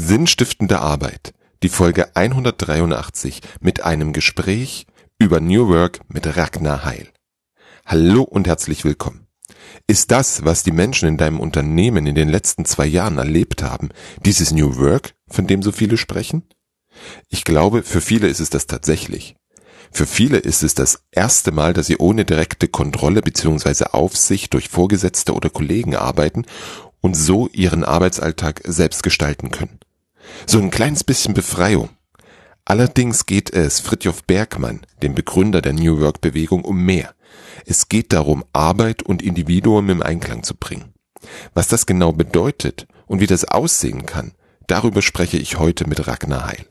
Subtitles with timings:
[0.00, 4.86] Sinnstiftende Arbeit, die Folge 183 mit einem Gespräch
[5.18, 7.08] über New Work mit Ragnar Heil.
[7.84, 9.26] Hallo und herzlich willkommen.
[9.88, 13.88] Ist das, was die Menschen in deinem Unternehmen in den letzten zwei Jahren erlebt haben,
[14.24, 16.44] dieses New Work, von dem so viele sprechen?
[17.28, 19.34] Ich glaube, für viele ist es das tatsächlich.
[19.90, 23.86] Für viele ist es das erste Mal, dass sie ohne direkte Kontrolle bzw.
[23.90, 26.44] Aufsicht durch Vorgesetzte oder Kollegen arbeiten
[27.00, 29.80] und so ihren Arbeitsalltag selbst gestalten können.
[30.46, 31.90] So ein kleines bisschen Befreiung.
[32.64, 37.14] Allerdings geht es Fritjof Bergmann, dem Begründer der New Work Bewegung, um mehr.
[37.64, 40.92] Es geht darum, Arbeit und Individuum im Einklang zu bringen.
[41.54, 44.32] Was das genau bedeutet und wie das aussehen kann,
[44.66, 46.66] darüber spreche ich heute mit Ragnar Heil.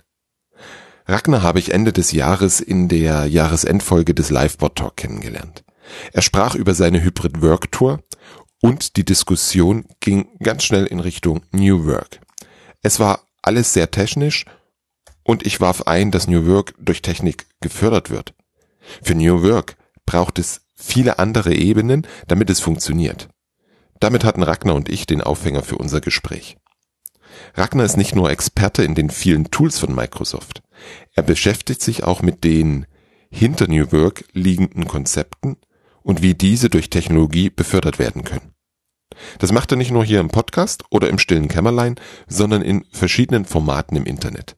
[1.08, 5.64] Ragnar habe ich Ende des Jahres in der Jahresendfolge des Liveboard Talk kennengelernt.
[6.12, 8.04] Er sprach über seine Hybrid Work Tour
[8.62, 12.20] und die Diskussion ging ganz schnell in Richtung New Work.
[12.82, 14.46] Es war alles sehr technisch
[15.24, 18.34] und ich warf ein, dass New Work durch Technik gefördert wird.
[19.02, 23.30] Für New Work braucht es viele andere Ebenen, damit es funktioniert.
[24.02, 26.58] Damit hatten Ragnar und ich den Aufhänger für unser Gespräch.
[27.56, 30.62] Ragnar ist nicht nur Experte in den vielen Tools von Microsoft.
[31.16, 32.86] Er beschäftigt sich auch mit den
[33.32, 35.56] hinter New Work liegenden Konzepten
[36.04, 38.54] und wie diese durch Technologie befördert werden können.
[39.40, 41.96] Das macht er nicht nur hier im Podcast oder im stillen Kämmerlein,
[42.28, 44.56] sondern in verschiedenen Formaten im Internet.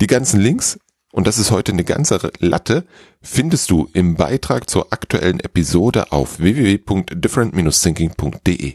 [0.00, 0.78] Die ganzen Links,
[1.12, 2.86] und das ist heute eine ganze Latte,
[3.22, 8.74] findest du im Beitrag zur aktuellen Episode auf www.different-thinking.de.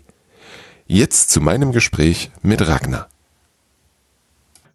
[0.87, 3.09] Jetzt zu meinem Gespräch mit Ragnar.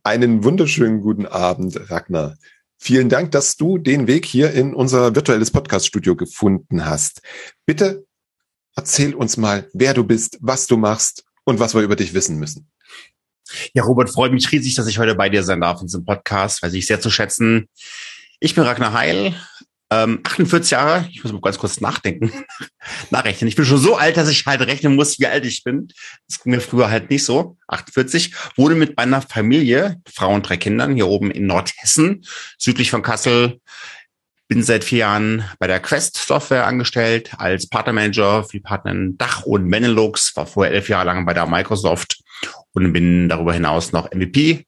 [0.03, 2.37] Einen wunderschönen guten Abend, Ragnar.
[2.77, 7.23] Vielen Dank, dass du den Weg hier in unser virtuelles Podcaststudio gefunden hast.
[7.65, 8.05] Bitte
[8.77, 12.39] erzähl uns mal, wer du bist, was du machst und was wir über dich wissen
[12.39, 12.71] müssen.
[13.73, 16.63] Ja, Robert, freut mich riesig, dass ich heute bei dir sein darf in diesem Podcast,
[16.63, 17.69] weiß ich sehr zu schätzen.
[18.41, 19.35] Ich bin Ragnar Heil,
[19.91, 22.33] ähm, 48 Jahre, ich muss mal ganz kurz nachdenken,
[23.11, 23.49] nachrechnen.
[23.49, 25.89] Ich bin schon so alt, dass ich halt rechnen muss, wie alt ich bin.
[26.29, 27.57] Das ging mir früher halt nicht so.
[27.69, 28.35] 48.
[28.57, 32.25] Wohne mit meiner Familie, Frau und drei Kindern, hier oben in Nordhessen,
[32.59, 33.61] südlich von Kassel.
[34.47, 39.43] Bin seit vier Jahren bei der Quest Software angestellt als Partnermanager für Partner in Dach
[39.43, 42.21] und Benelux, war vorher elf Jahre lang bei der Microsoft
[42.73, 44.67] und bin darüber hinaus noch MVP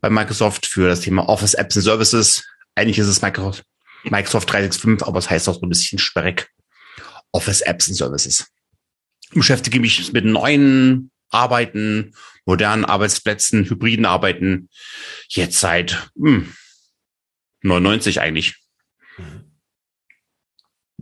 [0.00, 2.44] bei Microsoft für das Thema Office Apps and Services.
[2.74, 3.64] Eigentlich ist es Microsoft
[4.04, 6.48] Microsoft 365, aber es heißt auch so ein bisschen sperrig.
[7.32, 8.46] Office Apps and Services.
[9.30, 12.14] Ich beschäftige mich mit neuen Arbeiten,
[12.44, 14.68] modernen Arbeitsplätzen, hybriden Arbeiten
[15.28, 16.52] jetzt seit hm,
[17.62, 18.56] 99 eigentlich.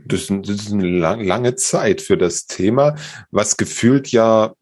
[0.07, 2.97] Das ist eine lange Zeit für das Thema,
[3.31, 4.55] was gefühlt ja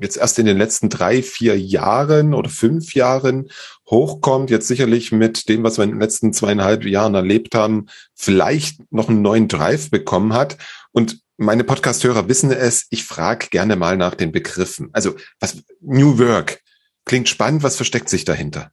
[0.00, 3.48] jetzt erst in den letzten drei, vier Jahren oder fünf Jahren
[3.88, 4.50] hochkommt.
[4.50, 9.08] Jetzt sicherlich mit dem, was wir in den letzten zweieinhalb Jahren erlebt haben, vielleicht noch
[9.08, 10.58] einen neuen Drive bekommen hat.
[10.92, 14.90] Und meine Podcasthörer wissen es, ich frage gerne mal nach den Begriffen.
[14.92, 16.60] Also was New Work
[17.04, 18.70] klingt spannend, was versteckt sich dahinter?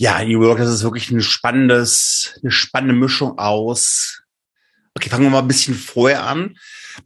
[0.00, 4.22] Ja, New Work, das ist wirklich ein spannendes, eine spannende Mischung aus.
[4.94, 6.56] Okay, fangen wir mal ein bisschen vorher an.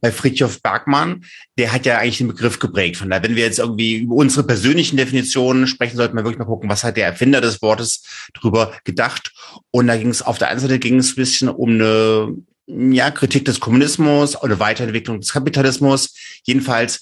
[0.03, 1.25] Bei Fritjof Bergmann,
[1.56, 2.98] der hat ja eigentlich den Begriff geprägt.
[2.98, 6.44] Von daher, wenn wir jetzt irgendwie über unsere persönlichen Definitionen sprechen, sollten wir wirklich mal
[6.44, 8.02] gucken, was hat der Erfinder des Wortes
[8.34, 9.32] drüber gedacht.
[9.70, 12.36] Und da ging es auf der einen Seite ging es ein bisschen um eine
[12.66, 16.14] ja, Kritik des Kommunismus oder Weiterentwicklung des Kapitalismus.
[16.44, 17.00] Jedenfalls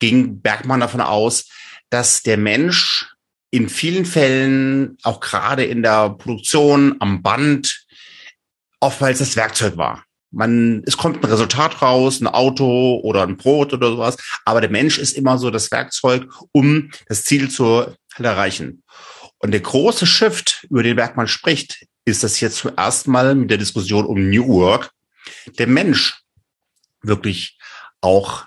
[0.00, 1.48] ging Bergmann davon aus,
[1.90, 3.06] dass der Mensch
[3.50, 7.86] in vielen Fällen, auch gerade in der Produktion am Band,
[8.80, 10.04] oftmals das Werkzeug war.
[10.30, 14.70] Man, es kommt ein Resultat raus, ein Auto oder ein Brot oder sowas, aber der
[14.70, 17.86] Mensch ist immer so das Werkzeug, um das Ziel zu
[18.18, 18.82] erreichen.
[19.38, 23.50] Und der große Shift, über den Bergmann spricht, ist das jetzt zum ersten Mal mit
[23.50, 24.90] der Diskussion um New Work,
[25.58, 26.20] der Mensch
[27.02, 27.58] wirklich
[28.00, 28.44] auch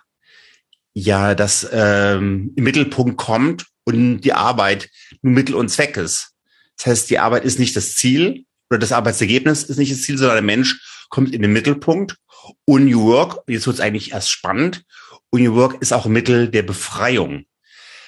[0.94, 4.90] ja das ähm, im Mittelpunkt kommt und die Arbeit
[5.22, 6.32] nur Mittel und Zweck ist.
[6.78, 10.18] Das heißt, die Arbeit ist nicht das Ziel oder das Arbeitsergebnis ist nicht das Ziel,
[10.18, 12.18] sondern der Mensch kommt in den Mittelpunkt.
[12.66, 14.84] Und New Work, jetzt wird es eigentlich erst spannend,
[15.30, 17.46] und New Work ist auch ein Mittel der Befreiung.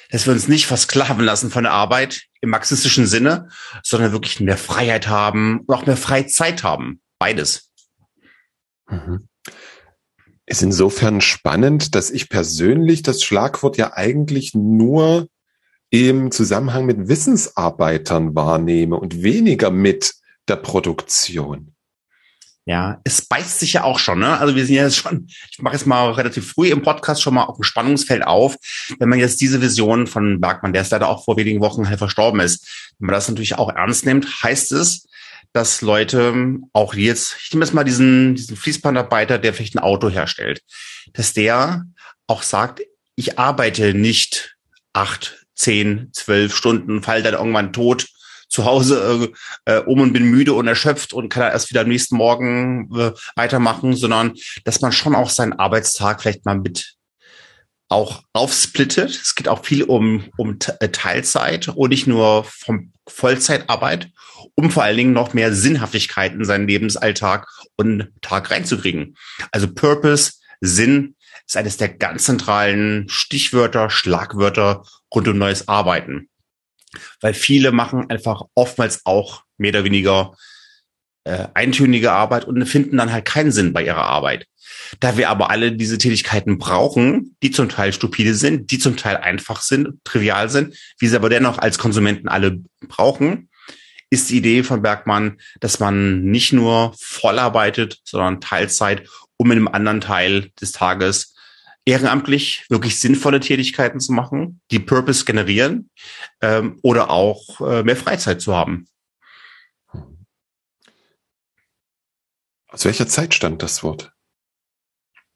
[0.10, 3.50] Dass wir uns nicht versklaven lassen von der Arbeit im marxistischen Sinne,
[3.84, 7.02] sondern wirklich mehr Freiheit haben und auch mehr Freizeit haben.
[7.18, 7.72] Beides.
[8.90, 9.28] Mhm.
[10.46, 15.30] Ist insofern spannend, dass ich persönlich das Schlagwort ja eigentlich nur
[15.94, 20.16] im Zusammenhang mit Wissensarbeitern wahrnehme und weniger mit
[20.48, 21.76] der Produktion.
[22.66, 24.40] Ja, es beißt sich ja auch schon, ne?
[24.40, 27.36] Also wir sind ja jetzt schon, ich mache jetzt mal relativ früh im Podcast schon
[27.36, 28.56] mal auf dem Spannungsfeld auf,
[28.98, 32.00] wenn man jetzt diese Vision von Bergmann, der ist leider auch vor wenigen Wochen halt
[32.00, 35.06] verstorben ist, wenn man das natürlich auch ernst nimmt, heißt es,
[35.52, 40.10] dass Leute auch jetzt, ich nehme jetzt mal diesen, diesen Fließbandarbeiter, der vielleicht ein Auto
[40.10, 40.64] herstellt,
[41.12, 41.86] dass der
[42.26, 42.82] auch sagt,
[43.16, 44.56] ich arbeite nicht
[44.94, 48.08] acht, zehn, zwölf Stunden, fall dann irgendwann tot
[48.50, 49.32] zu Hause
[49.66, 53.12] äh, um und bin müde und erschöpft und kann erst wieder am nächsten Morgen äh,
[53.36, 54.34] weitermachen, sondern
[54.64, 56.94] dass man schon auch seinen Arbeitstag vielleicht mal mit
[57.90, 59.10] auch aufsplittet.
[59.10, 64.10] Es geht auch viel um, um äh, Teilzeit und nicht nur vom Vollzeitarbeit,
[64.56, 69.16] um vor allen Dingen noch mehr Sinnhaftigkeit in seinen Lebensalltag und Tag reinzukriegen.
[69.52, 71.16] Also Purpose, Sinn
[71.48, 76.30] ist eines der ganz zentralen Stichwörter, Schlagwörter rund um neues Arbeiten
[77.22, 80.36] weil viele machen einfach oftmals auch mehr oder weniger
[81.24, 84.48] äh, eintönige Arbeit und finden dann halt keinen Sinn bei ihrer Arbeit.
[85.00, 89.18] Da wir aber alle diese Tätigkeiten brauchen, die zum Teil stupide sind, die zum Teil
[89.18, 93.50] einfach sind, trivial sind, wie sie aber dennoch als Konsumenten alle brauchen,
[94.10, 99.08] ist die Idee von Bergmann, dass man nicht nur voll arbeitet, sondern Teilzeit,
[99.38, 101.33] um in einem anderen Teil des Tages
[101.86, 105.90] ehrenamtlich wirklich sinnvolle Tätigkeiten zu machen, die Purpose generieren
[106.42, 108.88] ähm, oder auch äh, mehr Freizeit zu haben.
[112.68, 114.12] Aus welcher Zeit stand das Wort?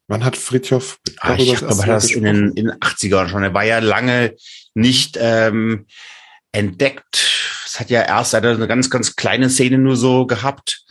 [0.08, 3.42] Wann hat Fritjof ah, Ich glaube, das in den, in den 80ern schon.
[3.42, 4.34] Er war ja lange
[4.74, 5.86] nicht ähm,
[6.50, 7.62] entdeckt.
[7.66, 10.84] Es hat ja erst eine ganz, ganz kleine Szene nur so gehabt.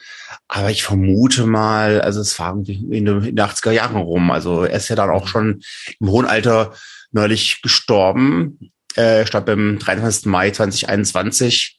[0.47, 4.31] Aber ich vermute mal, also es war irgendwie in den 80er Jahren rum.
[4.31, 5.61] Also er ist ja dann auch schon
[5.99, 6.73] im hohen Alter
[7.11, 8.71] neulich gestorben.
[8.95, 10.25] Äh, starb am 23.
[10.25, 11.77] Mai 2021.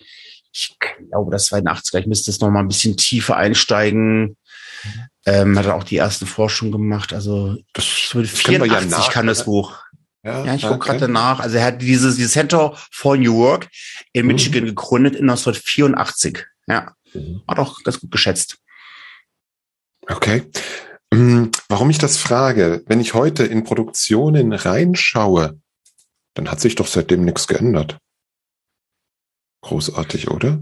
[0.52, 0.76] Ich
[1.10, 2.00] glaube, das war in den 80er.
[2.00, 4.36] Ich müsste jetzt noch mal ein bisschen tiefer einsteigen.
[5.26, 7.12] Ähm, hat er auch die ersten Forschungen gemacht.
[7.12, 9.76] Also das 84 ja kann das Buch.
[10.22, 10.98] Ja, ja ich gucke okay.
[10.98, 11.40] gerade nach.
[11.40, 13.68] Also er hat dieses, dieses Center for New Work
[14.12, 14.32] in mhm.
[14.32, 14.68] Michigan mhm.
[14.68, 16.46] gegründet in 1984.
[16.66, 16.92] Ja.
[17.14, 17.42] Mhm.
[17.46, 18.58] Hat auch ganz gut geschätzt.
[20.06, 20.50] Okay.
[21.12, 25.58] Ähm, warum ich das frage, wenn ich heute in Produktionen reinschaue,
[26.34, 27.98] dann hat sich doch seitdem nichts geändert.
[29.62, 30.60] Großartig, oder?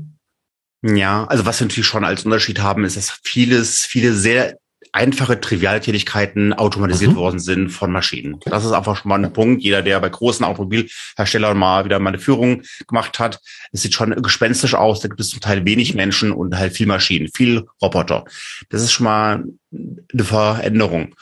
[0.82, 4.58] Ja, also was wir natürlich schon als Unterschied haben, ist, dass vieles, viele sehr
[4.96, 7.16] einfache, triviale Tätigkeiten automatisiert mhm.
[7.16, 8.40] worden sind von Maschinen.
[8.46, 9.62] Das ist einfach schon mal ein Punkt.
[9.62, 13.40] Jeder, der bei großen Automobilherstellern mal wieder mal eine Führung gemacht hat,
[13.72, 15.00] es sieht schon gespenstisch aus.
[15.00, 18.24] Da gibt es zum Teil wenig Menschen und halt viel Maschinen, viel Roboter.
[18.70, 21.14] Das ist schon mal eine Veränderung.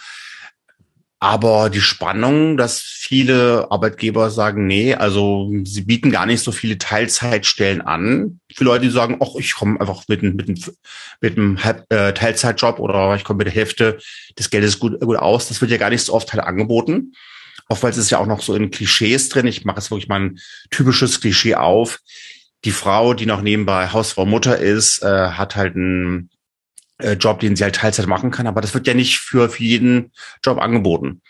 [1.25, 6.77] Aber die Spannung, dass viele Arbeitgeber sagen, nee, also sie bieten gar nicht so viele
[6.77, 8.41] Teilzeitstellen an.
[8.55, 10.71] Für Leute, die sagen, ach, ich komme einfach mit, mit,
[11.23, 13.97] mit einem äh, Teilzeitjob oder ich komme mit der Hälfte
[14.39, 15.49] des Geldes gut, gut aus.
[15.49, 17.15] Das wird ja gar nicht so oft halt angeboten.
[17.71, 19.47] Oftmals ist ja auch noch so in Klischees drin.
[19.47, 20.41] Ich mache jetzt wirklich mal ein
[20.71, 22.01] typisches Klischee auf.
[22.67, 26.29] Die Frau, die noch nebenbei Hausfrau Mutter ist, äh, hat halt ein
[26.99, 29.63] äh, Job, den sie halt Teilzeit machen kann, aber das wird ja nicht für, für
[29.63, 30.13] jeden
[30.45, 31.23] Job angeboten.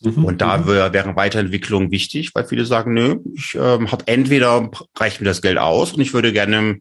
[0.00, 0.24] Mhm.
[0.24, 0.66] Und da mhm.
[0.66, 5.42] wär, wären Weiterentwicklungen wichtig, weil viele sagen, nö, ich ähm, habe entweder reicht mir das
[5.42, 6.80] Geld aus und ich würde gerne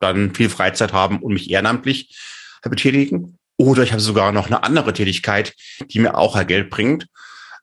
[0.00, 2.16] dann viel Freizeit haben und mich ehrenamtlich
[2.62, 3.38] betätigen.
[3.58, 5.54] Oder ich habe sogar noch eine andere Tätigkeit,
[5.90, 7.06] die mir auch halt Geld bringt.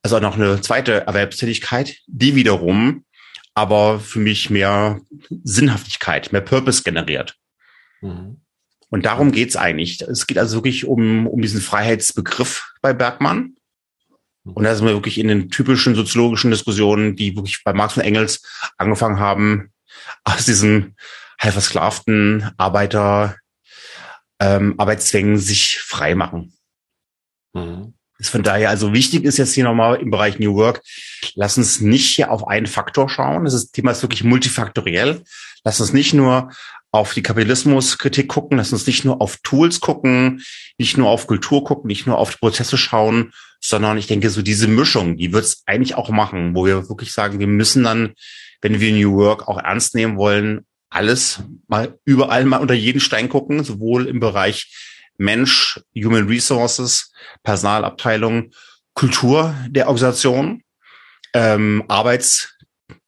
[0.02, 3.04] Also noch eine zweite Erwerbstätigkeit, die wiederum
[3.54, 5.00] aber für mich mehr
[5.44, 7.36] Sinnhaftigkeit, mehr Purpose generiert.
[8.00, 8.40] Mhm.
[8.94, 10.00] Und darum geht's eigentlich.
[10.02, 13.56] Es geht also wirklich um, um diesen Freiheitsbegriff bei Bergmann.
[14.44, 18.04] Und da sind wir wirklich in den typischen soziologischen Diskussionen, die wirklich bei Marx und
[18.04, 18.40] Engels
[18.78, 19.72] angefangen haben,
[20.22, 20.94] aus diesen
[21.40, 23.36] halb versklavten Arbeiter,
[24.38, 26.56] ähm, Arbeitszwängen sich frei machen.
[27.52, 27.94] Mhm.
[28.18, 30.82] Ist von daher also wichtig ist jetzt hier nochmal im Bereich New Work,
[31.34, 33.42] lass uns nicht hier auf einen Faktor schauen.
[33.42, 35.24] Das Thema ist wirklich multifaktoriell.
[35.64, 36.52] Lass uns nicht nur
[36.94, 40.44] auf die Kapitalismuskritik gucken, lass uns nicht nur auf Tools gucken,
[40.78, 44.42] nicht nur auf Kultur gucken, nicht nur auf die Prozesse schauen, sondern ich denke, so
[44.42, 48.14] diese Mischung, die wird es eigentlich auch machen, wo wir wirklich sagen, wir müssen dann,
[48.60, 53.28] wenn wir New Work auch ernst nehmen wollen, alles mal überall mal unter jeden Stein
[53.28, 54.72] gucken, sowohl im Bereich
[55.18, 58.52] Mensch, Human Resources, Personalabteilung,
[58.94, 60.62] Kultur der Organisation,
[61.32, 62.53] ähm, Arbeits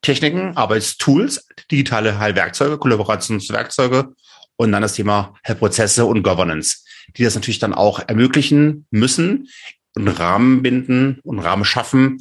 [0.02, 4.14] Techniken, Arbeitstools, digitale Heilwerkzeuge, Kollaborationswerkzeuge
[4.56, 6.84] und dann das Thema Heilprozesse und Governance,
[7.16, 9.48] die das natürlich dann auch ermöglichen müssen
[9.94, 12.18] und Rahmen binden und Rahmen schaffen,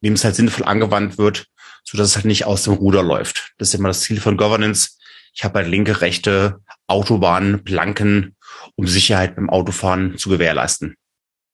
[0.00, 1.46] in dem es halt sinnvoll angewandt wird,
[1.84, 3.52] so dass es halt nicht aus dem Ruder läuft.
[3.58, 4.98] Das ist immer das Ziel von Governance.
[5.34, 8.36] Ich habe halt linke, rechte Autobahnen, Planken
[8.76, 10.96] um Sicherheit beim Autofahren zu gewährleisten.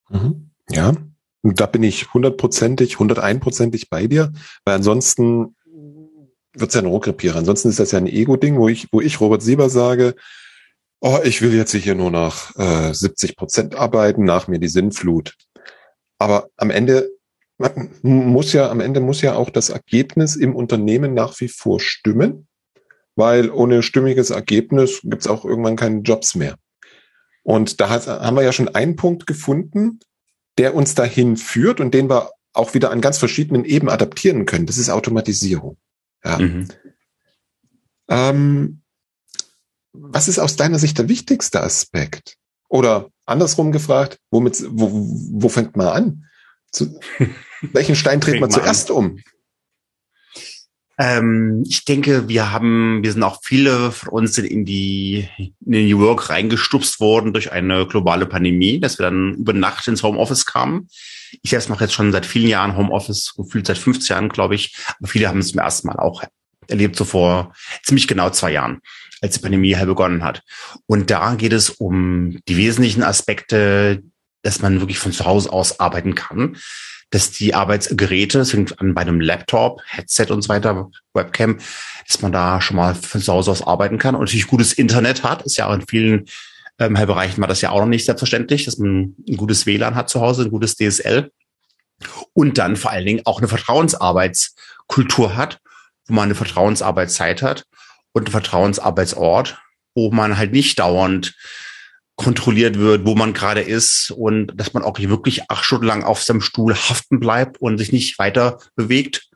[0.08, 0.50] Mhm.
[0.70, 0.92] Ja,
[1.42, 4.32] und da bin ich hundertprozentig, hunderteinprozentig bei dir,
[4.64, 5.56] weil ansonsten
[6.54, 7.38] wird's ja ein Rohrkrepierer.
[7.38, 10.14] Ansonsten ist das ja ein Ego-Ding, wo ich, wo ich Robert Sieber sage,
[11.00, 15.34] oh, ich will jetzt hier nur noch äh, 70 Prozent arbeiten, nach mir die Sinnflut.
[16.18, 17.10] Aber am Ende
[18.02, 22.46] muss ja, am Ende muss ja auch das Ergebnis im Unternehmen nach wie vor stimmen,
[23.16, 26.56] weil ohne stimmiges Ergebnis gibt's auch irgendwann keine Jobs mehr.
[27.42, 30.00] Und da haben wir ja schon einen Punkt gefunden,
[30.58, 34.66] der uns dahin führt und den wir auch wieder an ganz verschiedenen Ebenen adaptieren können.
[34.66, 35.76] Das ist Automatisierung.
[36.24, 36.38] Ja.
[36.38, 36.68] Mhm.
[38.08, 38.82] Ähm,
[39.92, 42.36] was ist aus deiner Sicht der wichtigste Aspekt?
[42.68, 46.24] Oder andersrum gefragt, womit, wo, wo fängt man an?
[46.70, 46.98] Zu,
[47.60, 48.96] welchen Stein dreht man zuerst an.
[48.96, 49.18] um?
[50.98, 55.88] Ähm, ich denke, wir haben, wir sind auch viele von uns in die in den
[55.88, 60.44] New York reingestupst worden durch eine globale Pandemie, dass wir dann über Nacht ins Homeoffice
[60.44, 60.88] kamen.
[61.42, 64.76] Ich selbst mache jetzt schon seit vielen Jahren Homeoffice, gefühlt seit 15 Jahren, glaube ich.
[64.98, 66.22] Aber viele haben es zum ersten Mal auch
[66.68, 68.80] erlebt, so vor ziemlich genau zwei Jahren,
[69.22, 70.42] als die Pandemie halt begonnen hat.
[70.86, 74.02] Und da geht es um die wesentlichen Aspekte,
[74.42, 76.56] dass man wirklich von zu Hause aus arbeiten kann
[77.12, 81.58] dass die Arbeitsgeräte, sind an bei einem Laptop, Headset und so weiter, Webcam,
[82.08, 85.22] dass man da schon mal von zu Hause aus arbeiten kann und natürlich gutes Internet
[85.22, 86.24] hat, ist ja auch in vielen
[86.78, 90.08] ähm, Bereichen war das ja auch noch nicht selbstverständlich, dass man ein gutes WLAN hat
[90.08, 91.30] zu Hause, ein gutes DSL
[92.32, 95.60] und dann vor allen Dingen auch eine Vertrauensarbeitskultur hat,
[96.06, 97.66] wo man eine Vertrauensarbeitszeit hat
[98.12, 99.58] und einen Vertrauensarbeitsort,
[99.94, 101.34] wo man halt nicht dauernd
[102.16, 106.22] kontrolliert wird, wo man gerade ist und dass man auch wirklich acht Stunden lang auf
[106.22, 109.28] seinem Stuhl haften bleibt und sich nicht weiter bewegt.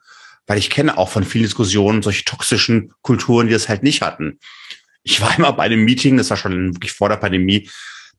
[0.46, 4.38] Weil ich kenne auch von vielen Diskussionen solche toxischen Kulturen, die das halt nicht hatten.
[5.02, 7.68] Ich war immer bei einem Meeting, das war schon wirklich vor der Pandemie,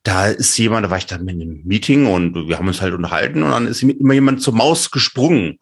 [0.03, 2.93] da ist jemand, da war ich dann mit einem Meeting und wir haben uns halt
[2.93, 5.59] unterhalten und dann ist immer jemand zur Maus gesprungen.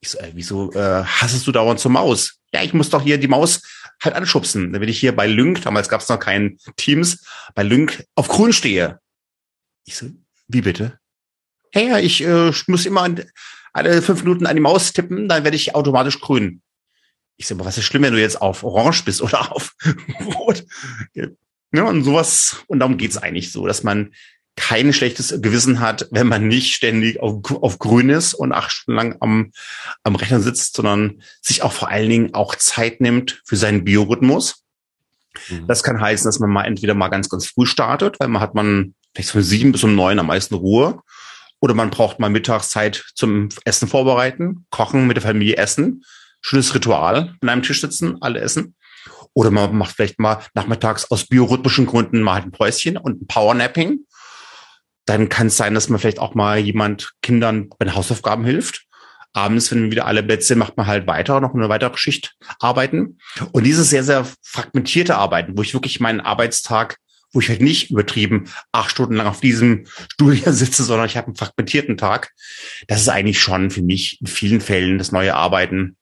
[0.00, 2.38] Ich so, ey, wieso äh, hassest du dauernd zur Maus?
[2.52, 3.62] Ja, ich muss doch hier die Maus
[4.02, 4.72] halt anschubsen.
[4.72, 7.24] Dann wenn ich hier bei Lync, damals gab es noch keinen Teams,
[7.54, 9.00] bei Lync auf grün stehe.
[9.84, 10.06] Ich so,
[10.48, 10.98] wie bitte?
[11.74, 13.24] Ja, ja, ich äh, muss immer an,
[13.72, 16.62] alle fünf Minuten an die Maus tippen, dann werde ich automatisch grün.
[17.36, 19.74] Ich so, aber was ist schlimm, wenn du jetzt auf Orange bist oder auf
[20.24, 20.64] Rot?
[21.72, 24.14] Ja, und sowas, und darum geht's eigentlich so, dass man
[24.58, 28.96] kein schlechtes Gewissen hat, wenn man nicht ständig auf, auf grün ist und acht Stunden
[28.96, 29.52] lang am,
[30.02, 34.64] am Rechner sitzt, sondern sich auch vor allen Dingen auch Zeit nimmt für seinen Biorhythmus.
[35.48, 35.66] Mhm.
[35.68, 38.54] Das kann heißen, dass man mal entweder mal ganz, ganz früh startet, weil man hat
[38.54, 41.00] man vielleicht von sieben bis um neun am meisten Ruhe.
[41.60, 46.04] Oder man braucht mal Mittagszeit zum Essen vorbereiten, kochen, mit der Familie essen.
[46.40, 48.74] Schönes Ritual, an einem Tisch sitzen, alle essen.
[49.34, 53.26] Oder man macht vielleicht mal nachmittags aus biorhythmischen Gründen mal halt ein Päuschen und ein
[53.26, 54.00] Powernapping
[55.08, 58.84] dann kann es sein, dass man vielleicht auch mal jemand Kindern bei den Hausaufgaben hilft.
[59.32, 63.18] Abends, wenn wieder alle Plätze macht man halt weiter, noch eine weitere Schicht arbeiten.
[63.52, 66.98] Und dieses sehr, sehr fragmentierte Arbeiten, wo ich wirklich meinen Arbeitstag,
[67.32, 71.16] wo ich halt nicht übertrieben acht Stunden lang auf diesem Stuhl hier sitze, sondern ich
[71.16, 72.32] habe einen fragmentierten Tag.
[72.86, 75.96] Das ist eigentlich schon für mich in vielen Fällen das neue Arbeiten,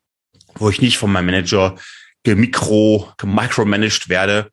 [0.55, 1.77] wo ich nicht von meinem Manager
[2.23, 4.51] gemikro, gemicromanaged werde,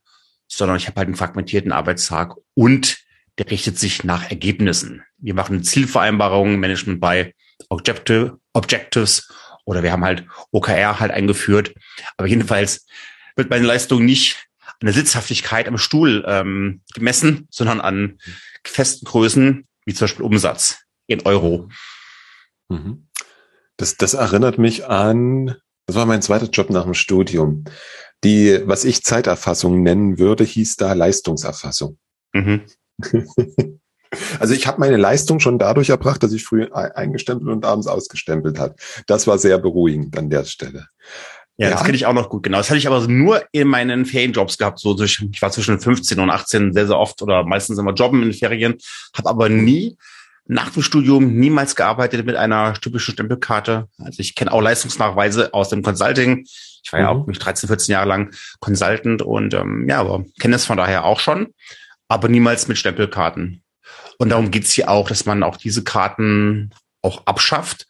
[0.48, 3.03] sondern ich habe halt einen fragmentierten Arbeitstag und
[3.38, 5.04] der richtet sich nach Ergebnissen.
[5.18, 7.34] Wir machen Zielvereinbarungen, Management bei
[7.70, 9.32] Objective, Objectives
[9.66, 11.74] oder wir haben halt OKR halt eingeführt.
[12.18, 12.86] Aber jedenfalls
[13.36, 18.20] wird meine Leistung nicht an der Sitzhaftigkeit am Stuhl ähm, gemessen, sondern an
[18.66, 21.70] festen Größen, wie zum Beispiel Umsatz in Euro.
[22.70, 23.08] Mhm.
[23.78, 27.66] Das, das erinnert mich an, das war mein zweiter Job nach dem Studium.
[28.24, 31.98] Die, was ich Zeiterfassung nennen würde, hieß da Leistungserfassung.
[32.34, 32.62] Mhm.
[34.40, 38.60] Also ich habe meine Leistung schon dadurch erbracht, dass ich früh eingestempelt und abends ausgestempelt
[38.60, 38.80] hat.
[39.08, 40.88] Das war sehr beruhigend an der Stelle.
[41.58, 41.74] Ja, ja.
[41.74, 42.58] das kenne ich auch noch gut, genau.
[42.58, 44.80] Das hatte ich aber nur in meinen Ferienjobs gehabt.
[44.80, 48.22] So durch, ich war zwischen 15 und 18 sehr, sehr oft oder meistens immer jobben
[48.24, 48.76] in den Ferien,
[49.16, 49.98] habe aber nie
[50.46, 53.88] nach dem Studium niemals gearbeitet mit einer typischen Stempelkarte.
[54.00, 56.46] Also ich kenne auch Leistungsnachweise aus dem Consulting.
[56.84, 57.06] Ich war mhm.
[57.06, 60.78] ja auch mich 13, 14 Jahre lang Consultant und ähm, ja, aber kenne es von
[60.78, 61.54] daher auch schon
[62.08, 63.64] aber niemals mit Stempelkarten.
[64.18, 67.88] Und darum geht's hier auch, dass man auch diese Karten auch abschafft,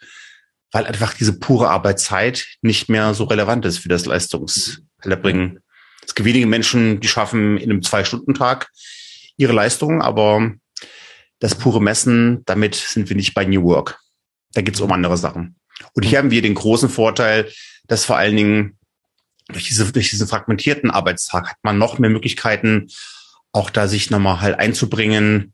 [0.72, 5.60] weil einfach diese pure Arbeitszeit nicht mehr so relevant ist für das Leistungserbringen.
[6.06, 8.70] Es gibt wenige Menschen, die schaffen in einem Zwei-Stunden-Tag
[9.38, 10.54] ihre Leistungen, aber
[11.40, 14.00] das pure Messen, damit sind wir nicht bei New Work.
[14.54, 15.56] Da geht's um andere Sachen.
[15.94, 17.52] Und hier haben wir den großen Vorteil,
[17.88, 18.78] dass vor allen Dingen
[19.50, 22.88] durch, diese, durch diesen fragmentierten Arbeitstag hat man noch mehr Möglichkeiten,
[23.54, 25.54] auch da sich nochmal halt einzubringen,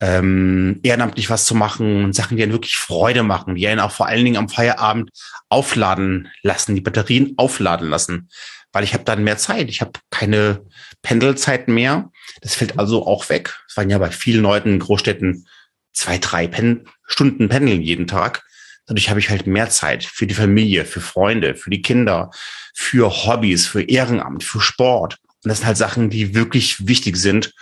[0.00, 4.06] ähm, ehrenamtlich was zu machen, Sachen, die einen wirklich Freude machen, die einen auch vor
[4.06, 5.10] allen Dingen am Feierabend
[5.48, 8.30] aufladen lassen, die Batterien aufladen lassen,
[8.72, 9.68] weil ich habe dann mehr Zeit.
[9.68, 10.62] Ich habe keine
[11.02, 12.10] Pendelzeit mehr.
[12.42, 13.58] Das fällt also auch weg.
[13.68, 15.46] Es waren ja bei vielen Leuten in Großstädten
[15.92, 18.44] zwei, drei Pen Stunden pendeln jeden Tag.
[18.86, 22.30] Dadurch habe ich halt mehr Zeit für die Familie, für Freunde, für die Kinder,
[22.74, 25.16] für Hobbys, für Ehrenamt, für Sport.
[25.46, 27.54] Und das sind halt Sachen, die wirklich wichtig sind,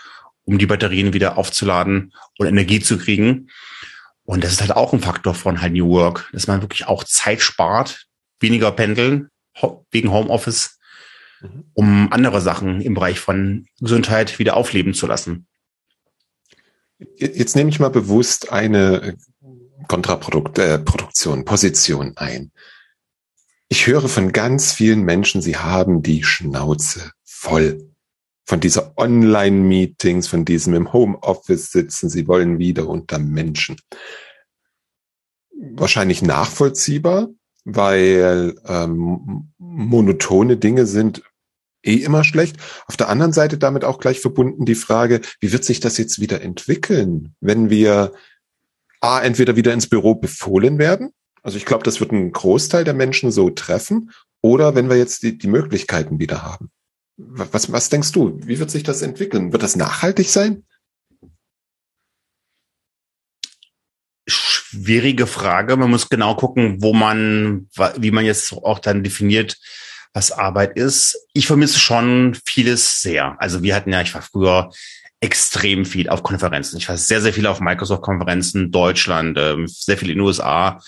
[0.47, 3.51] um die Batterien wieder aufzuladen und Energie zu kriegen.
[4.25, 7.05] Und das ist halt auch ein Faktor von halt New Work, dass man wirklich auch
[7.05, 8.07] Zeit spart,
[8.41, 9.29] weniger pendeln
[9.91, 10.79] wegen Homeoffice,
[11.43, 11.65] mhm.
[11.75, 15.47] um andere Sachen im Bereich von Gesundheit wieder aufleben zu lassen.
[17.19, 19.19] Jetzt nehme ich mal bewusst eine
[19.89, 22.51] Kontraproduktion, äh, Position ein.
[23.75, 27.91] Ich höre von ganz vielen Menschen, sie haben die Schnauze voll
[28.45, 33.75] von dieser Online-Meetings, von diesem im Homeoffice sitzen, sie wollen wieder unter Menschen.
[35.51, 37.31] Wahrscheinlich nachvollziehbar,
[37.65, 41.25] weil ähm, monotone Dinge sind
[41.83, 42.59] eh immer schlecht.
[42.87, 46.21] Auf der anderen Seite damit auch gleich verbunden die Frage, wie wird sich das jetzt
[46.21, 48.13] wieder entwickeln, wenn wir
[49.01, 51.13] A, entweder wieder ins Büro befohlen werden.
[51.45, 54.11] Also ich glaube, das wird einen Großteil der Menschen so treffen.
[54.41, 56.71] Oder wenn wir jetzt die, die Möglichkeiten wieder haben.
[57.17, 58.41] Was, was denkst du?
[58.45, 59.53] Wie wird sich das entwickeln?
[59.53, 60.65] Wird das nachhaltig sein?
[64.27, 65.77] Schwierige Frage.
[65.77, 69.59] Man muss genau gucken, wo man, wie man jetzt auch dann definiert,
[70.15, 71.27] was Arbeit ist.
[71.35, 73.37] Ich vermisse schon vieles sehr.
[73.39, 74.71] Also wir hatten ja, ich war früher
[75.21, 76.79] extrem viel auf Konferenzen.
[76.79, 80.81] Ich war sehr, sehr viel auf Microsoft-Konferenzen, Deutschland, ähm, sehr viel in den USA.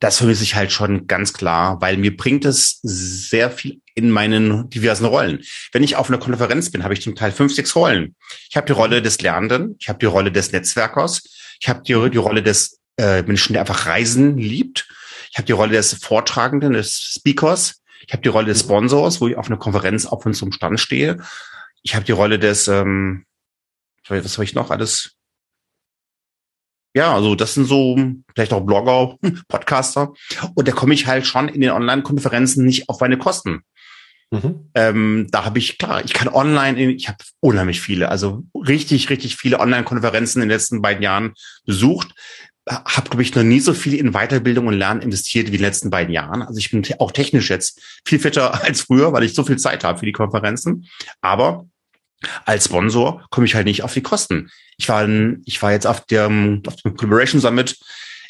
[0.00, 4.70] Das vermisse ich halt schon ganz klar, weil mir bringt es sehr viel in meinen
[4.70, 5.42] diversen Rollen.
[5.72, 8.14] Wenn ich auf einer Konferenz bin, habe ich zum Teil fünf, sechs Rollen.
[8.48, 11.22] Ich habe die Rolle des Lernenden, ich habe die Rolle des Netzwerkers,
[11.60, 14.88] ich habe die, die Rolle des äh, Menschen, der einfach Reisen liebt.
[15.30, 17.82] Ich habe die Rolle des Vortragenden, des Speakers.
[18.06, 20.78] Ich habe die Rolle des Sponsors, wo ich auf einer Konferenz auf und zum Stand
[20.78, 21.18] stehe.
[21.82, 23.24] Ich habe die Rolle des ähm,
[24.08, 25.17] was habe ich noch alles?
[26.94, 27.96] Ja, also das sind so
[28.34, 29.16] vielleicht auch Blogger,
[29.48, 30.12] Podcaster.
[30.54, 33.62] Und da komme ich halt schon in den Online-Konferenzen nicht auf meine Kosten.
[34.30, 34.70] Mhm.
[34.74, 39.36] Ähm, da habe ich, klar, ich kann online, ich habe unheimlich viele, also richtig, richtig
[39.36, 42.14] viele Online-Konferenzen in den letzten beiden Jahren besucht.
[42.68, 45.62] Habe, glaube ich, noch nie so viel in Weiterbildung und Lernen investiert wie in den
[45.62, 46.42] letzten beiden Jahren.
[46.42, 49.84] Also ich bin auch technisch jetzt viel fitter als früher, weil ich so viel Zeit
[49.84, 50.86] habe für die Konferenzen.
[51.22, 51.66] Aber
[52.44, 54.50] als Sponsor komme ich halt nicht auf die Kosten.
[54.76, 55.08] Ich war,
[55.44, 57.76] ich war jetzt auf dem, auf dem Collaboration Summit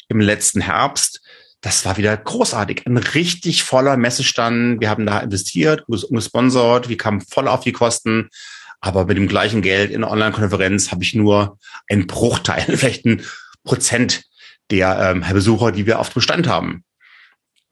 [0.07, 1.21] im letzten Herbst.
[1.61, 2.85] Das war wieder großartig.
[2.85, 4.79] Ein richtig voller Messestand.
[4.79, 6.87] Wir haben da investiert, gesponsert.
[6.87, 8.29] Wir kamen voll auf die Kosten.
[8.81, 11.57] Aber mit dem gleichen Geld in einer Online-Konferenz habe ich nur
[11.89, 13.23] einen Bruchteil, vielleicht ein
[13.63, 14.23] Prozent
[14.71, 16.83] der ähm, Besucher, die wir auf dem Stand haben.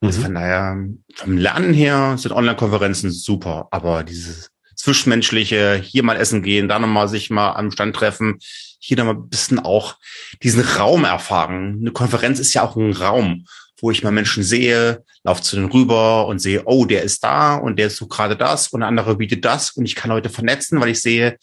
[0.00, 0.06] mhm.
[0.08, 0.76] Also von daher,
[1.14, 7.08] vom Lernen her sind Online-Konferenzen super, aber dieses Zwischenmenschliche, hier mal essen gehen, da nochmal
[7.08, 8.38] sich mal am Stand treffen,
[8.78, 9.96] hier nochmal ein bisschen auch
[10.42, 11.78] diesen Raum erfahren.
[11.80, 13.44] Eine Konferenz ist ja auch ein Raum,
[13.80, 17.56] wo ich mal Menschen sehe, laufe zu denen rüber und sehe, oh, der ist da
[17.56, 20.80] und der so gerade das und der andere bietet das und ich kann Leute vernetzen,
[20.80, 21.38] weil ich sehe,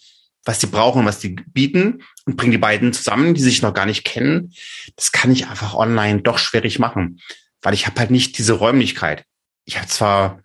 [0.46, 3.86] was die brauchen, was die bieten und bringe die beiden zusammen, die sich noch gar
[3.86, 4.54] nicht kennen.
[4.96, 7.20] Das kann ich einfach online doch schwierig machen,
[7.62, 9.26] weil ich habe halt nicht diese Räumlichkeit.
[9.66, 10.40] Ich habe zwar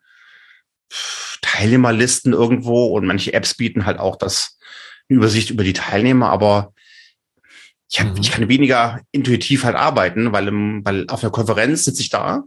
[1.40, 4.58] Teilnehmerlisten irgendwo und manche Apps bieten halt auch das
[5.08, 6.72] eine Übersicht über die Teilnehmer, aber
[7.90, 8.20] ich, hab, mhm.
[8.20, 12.44] ich kann weniger intuitiv halt arbeiten, weil, im, weil auf einer Konferenz sitze ich da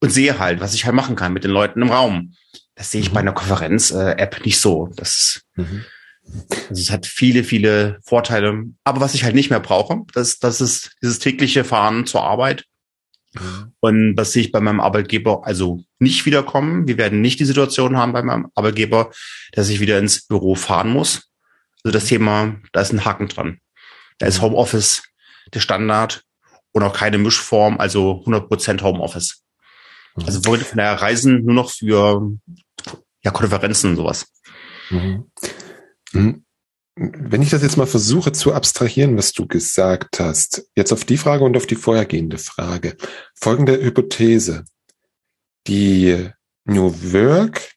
[0.00, 2.34] und sehe halt, was ich halt machen kann mit den Leuten im Raum.
[2.74, 3.14] Das sehe ich mhm.
[3.14, 4.90] bei einer Konferenz-App nicht so.
[4.96, 5.84] Das, mhm.
[6.68, 8.64] also es hat viele, viele Vorteile.
[8.84, 12.64] Aber was ich halt nicht mehr brauche, das, das ist dieses tägliche Fahren zur Arbeit
[13.40, 13.72] Mhm.
[13.80, 16.88] Und das sehe ich bei meinem Arbeitgeber also nicht wiederkommen.
[16.88, 19.10] Wir werden nicht die Situation haben bei meinem Arbeitgeber,
[19.52, 21.30] dass ich wieder ins Büro fahren muss.
[21.84, 23.58] Also das Thema, da ist ein Haken dran.
[24.18, 24.46] Da ist mhm.
[24.46, 25.02] Homeoffice
[25.54, 26.22] der Standard
[26.72, 29.42] und auch keine Mischform, also 100% Homeoffice.
[30.16, 30.24] Mhm.
[30.24, 32.32] Also von der Reisen nur noch für
[33.22, 34.26] ja, Konferenzen und sowas.
[34.90, 36.44] Mhm.
[36.98, 41.18] Wenn ich das jetzt mal versuche zu abstrahieren, was du gesagt hast, jetzt auf die
[41.18, 42.96] Frage und auf die vorhergehende Frage.
[43.34, 44.64] Folgende Hypothese.
[45.66, 46.30] Die
[46.64, 47.74] New Work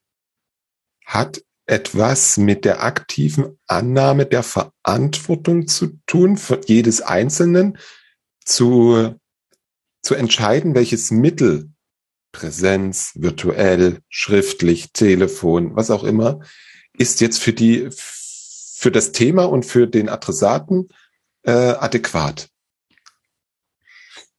[1.05, 7.77] hat etwas mit der aktiven Annahme der Verantwortung zu tun, für jedes Einzelnen
[8.45, 9.15] zu,
[10.01, 11.71] zu entscheiden, welches Mittel,
[12.31, 16.39] Präsenz, virtuell, schriftlich, Telefon, was auch immer,
[16.97, 17.89] ist jetzt für die
[18.79, 20.87] für das Thema und für den Adressaten
[21.43, 22.47] äh, adäquat.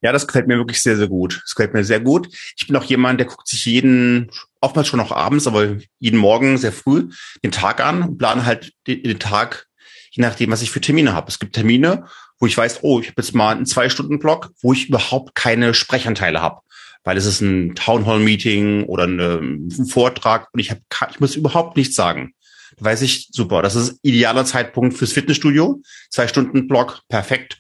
[0.01, 1.43] Ja, das gefällt mir wirklich sehr, sehr gut.
[1.45, 2.27] Das gefällt mir sehr gut.
[2.57, 4.31] Ich bin auch jemand, der guckt sich jeden,
[4.63, 7.11] oftmals schon noch abends, aber jeden Morgen sehr früh
[7.45, 9.67] den Tag an und plane halt den, Tag,
[10.11, 11.29] je nachdem, was ich für Termine habe.
[11.29, 12.07] Es gibt Termine,
[12.39, 16.41] wo ich weiß, oh, ich habe jetzt mal einen Zwei-Stunden-Block, wo ich überhaupt keine Sprechanteile
[16.41, 16.63] habe.
[17.05, 20.79] Weil es ist ein Town Hall Meeting oder ein Vortrag und ich, hab,
[21.11, 22.33] ich muss überhaupt nichts sagen.
[22.81, 25.83] Weiß ich, super, das ist idealer Zeitpunkt fürs Fitnessstudio.
[26.09, 27.59] Zwei Stunden Block, perfekt.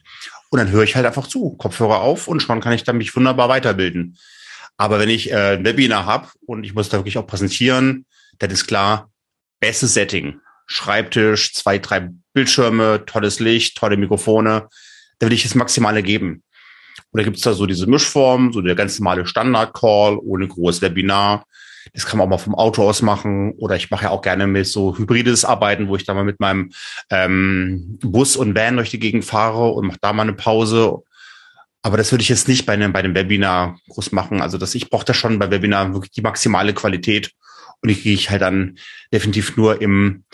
[0.50, 3.14] Und dann höre ich halt einfach zu, Kopfhörer auf und schon kann ich dann mich
[3.14, 4.18] wunderbar weiterbilden.
[4.76, 8.06] Aber wenn ich äh, ein Webinar habe und ich muss da wirklich auch präsentieren,
[8.38, 9.10] dann ist klar,
[9.60, 10.40] bestes Setting.
[10.66, 14.68] Schreibtisch, zwei, drei Bildschirme, tolles Licht, tolle Mikrofone.
[15.18, 16.42] Da will ich das Maximale geben.
[17.12, 21.44] Oder gibt es da so diese Mischform, so der ganz normale Standard-Call ohne großes Webinar.
[21.92, 23.52] Das kann man auch mal vom Auto aus machen.
[23.58, 26.40] Oder ich mache ja auch gerne mit so hybrides Arbeiten, wo ich da mal mit
[26.40, 26.70] meinem
[27.10, 31.02] ähm, Bus und Van durch die Gegend fahre und mache da mal eine Pause.
[31.82, 34.40] Aber das würde ich jetzt nicht bei einem, bei einem Webinar groß machen.
[34.40, 37.32] Also dass ich brauche da schon bei Webinar wirklich die maximale Qualität.
[37.82, 38.78] Und die kriege ich halt dann
[39.12, 40.24] definitiv nur im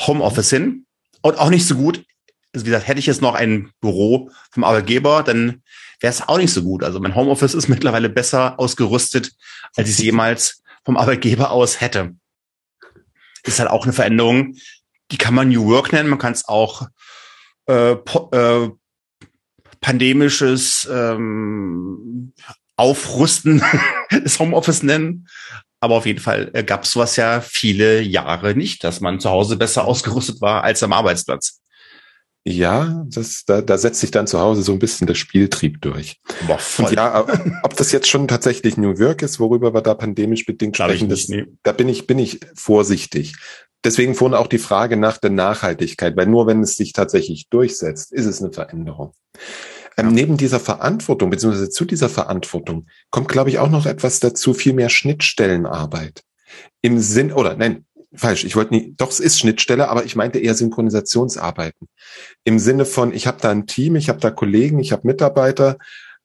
[0.00, 0.86] Homeoffice hin.
[1.20, 2.04] Und auch nicht so gut.
[2.52, 5.62] Also wie gesagt, hätte ich jetzt noch ein Büro vom Arbeitgeber, dann
[6.00, 6.84] wäre es auch nicht so gut.
[6.84, 9.32] Also mein Homeoffice ist mittlerweile besser ausgerüstet,
[9.74, 12.14] als ich es jemals vom Arbeitgeber aus hätte.
[13.44, 14.56] Ist halt auch eine Veränderung,
[15.10, 16.88] die kann man New Work nennen, man kann es auch
[17.66, 18.70] äh, äh,
[19.80, 22.32] pandemisches ähm,
[22.76, 23.62] Aufrüsten
[24.10, 25.28] des Homeoffice nennen.
[25.80, 29.28] Aber auf jeden Fall äh, gab es sowas ja viele Jahre nicht, dass man zu
[29.28, 31.60] Hause besser ausgerüstet war als am Arbeitsplatz.
[32.46, 36.20] Ja, das, da, da setzt sich dann zu Hause so ein bisschen der Spieltrieb durch.
[36.46, 36.86] Boah, voll.
[36.86, 37.26] Und ja,
[37.62, 41.08] ob das jetzt schon tatsächlich New Work ist, worüber wir da pandemisch bedingt Glaube sprechen,
[41.08, 41.46] nicht, das, nee.
[41.62, 43.34] da bin ich, bin ich vorsichtig.
[43.82, 48.12] Deswegen vorhin auch die Frage nach der Nachhaltigkeit, weil nur wenn es sich tatsächlich durchsetzt,
[48.12, 49.14] ist es eine Veränderung.
[49.96, 54.52] Ähm, neben dieser Verantwortung, beziehungsweise zu dieser Verantwortung, kommt, glaube ich, auch noch etwas dazu,
[54.52, 56.22] viel mehr Schnittstellenarbeit.
[56.82, 60.38] Im Sinn, oder nein, falsch, ich wollte nie, doch es ist Schnittstelle, aber ich meinte
[60.38, 61.88] eher Synchronisationsarbeiten.
[62.44, 65.78] Im Sinne von, ich habe da ein Team, ich habe da Kollegen, ich habe Mitarbeiter.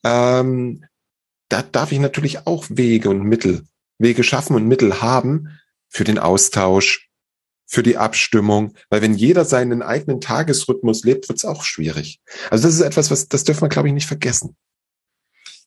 [0.04, 0.86] Ähm,
[1.49, 3.63] da darf ich natürlich auch Wege und Mittel,
[3.97, 7.10] Wege schaffen und Mittel haben für den Austausch,
[7.65, 12.19] für die Abstimmung, weil wenn jeder seinen eigenen Tagesrhythmus lebt, wird es auch schwierig.
[12.49, 14.56] Also das ist etwas, was das dürfen wir, glaube ich, nicht vergessen.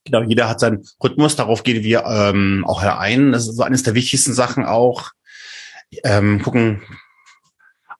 [0.04, 3.30] Genau, jeder hat seinen Rhythmus, darauf gehen wir ähm, auch ein.
[3.30, 5.12] Das ist so eines der wichtigsten Sachen auch,
[6.04, 6.82] ähm, gucken,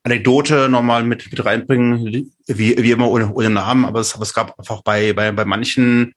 [0.03, 4.33] Anekdote nochmal mit, mit reinbringen, wie, wie immer ohne, ohne Namen, aber es, aber es
[4.33, 6.13] gab einfach bei, bei, bei manchen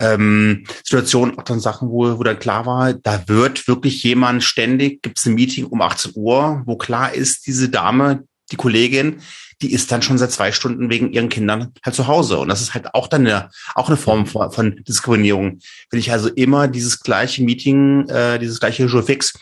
[0.00, 5.02] ähm, Situationen auch dann Sachen, wo, wo dann klar war, da wird wirklich jemand ständig,
[5.02, 9.20] gibt es ein Meeting um 18 Uhr, wo klar ist, diese Dame, die Kollegin,
[9.62, 12.38] die ist dann schon seit zwei Stunden wegen ihren Kindern halt zu Hause.
[12.38, 15.58] Und das ist halt auch dann eine, auch eine Form von, von Diskriminierung.
[15.90, 19.34] Wenn ich also immer dieses gleiche Meeting, äh, dieses gleiche Jour fix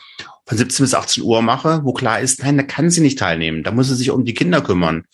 [0.48, 3.62] von 17 bis 18 Uhr mache, wo klar ist, nein, da kann sie nicht teilnehmen.
[3.64, 5.04] Da muss sie sich um die Kinder kümmern.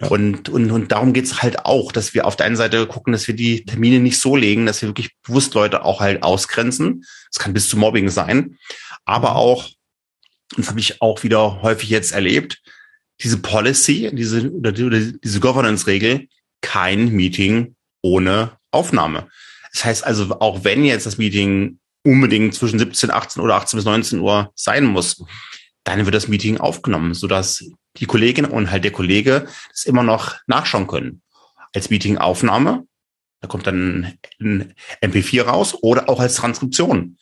[0.00, 0.08] Ja.
[0.08, 3.28] Und, und, und darum geht's halt auch, dass wir auf der einen Seite gucken, dass
[3.28, 7.04] wir die Termine nicht so legen, dass wir wirklich bewusst Leute auch halt ausgrenzen.
[7.30, 8.56] Das kann bis zu Mobbing sein.
[9.04, 9.36] Aber mhm.
[9.36, 9.66] auch,
[10.56, 12.62] und das habe ich auch wieder häufig jetzt erlebt,
[13.20, 16.28] diese Policy, diese, oder diese Governance-Regel,
[16.62, 19.28] kein Meeting ohne Aufnahme.
[19.72, 23.84] Das heißt also, auch wenn jetzt das Meeting unbedingt zwischen 17, 18 oder 18 bis
[23.84, 25.22] 19 Uhr sein muss,
[25.84, 27.64] dann wird das Meeting aufgenommen, sodass
[27.98, 31.22] die Kollegin und halt der Kollege das immer noch nachschauen können.
[31.74, 32.86] Als Meetingaufnahme,
[33.40, 37.18] da kommt dann ein MP4 raus oder auch als Transkription.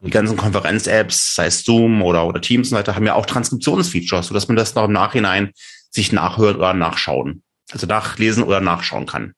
[0.00, 3.26] Die ganzen Konferenz-Apps, sei es Zoom oder, oder Teams und so weiter, haben ja auch
[3.26, 5.52] Transkriptionsfeatures, sodass man das noch im Nachhinein
[5.90, 9.32] sich nachhört oder nachschauen, also nachlesen oder nachschauen kann.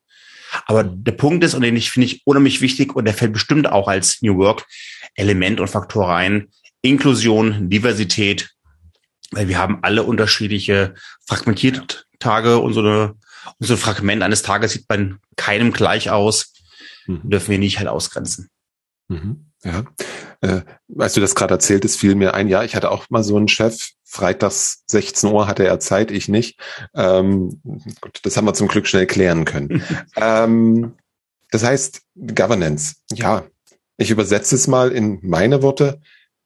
[0.66, 3.70] Aber der Punkt ist, und den ich finde ich unheimlich wichtig, und der fällt bestimmt
[3.70, 4.66] auch als New Work
[5.14, 6.48] Element und Faktor rein,
[6.82, 8.50] Inklusion, Diversität,
[9.30, 10.94] weil wir haben alle unterschiedliche
[11.26, 13.14] fragmentierte Tage und so eine,
[13.58, 16.52] und so ein Fragment eines Tages sieht bei keinem gleich aus,
[17.06, 17.28] mhm.
[17.28, 18.48] dürfen wir nicht halt ausgrenzen.
[19.08, 19.50] Mhm.
[19.64, 19.84] Ja,
[20.40, 20.60] äh,
[20.96, 23.48] als du das gerade erzähltest, fiel mir ein, ja, ich hatte auch mal so einen
[23.48, 26.58] Chef, freitags 16 Uhr hatte er Zeit, ich nicht.
[26.94, 27.60] Ähm,
[28.00, 29.82] gut, das haben wir zum Glück schnell klären können.
[30.16, 30.94] ähm,
[31.50, 32.02] das heißt,
[32.34, 33.44] Governance, ja,
[33.96, 36.00] ich übersetze es mal in meine Worte.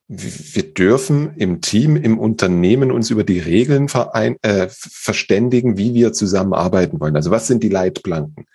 [0.09, 6.13] Wir dürfen im Team, im Unternehmen uns über die Regeln verein, äh, verständigen, wie wir
[6.13, 7.17] zusammenarbeiten wollen.
[7.17, 8.47] Also was sind die Leitplanken?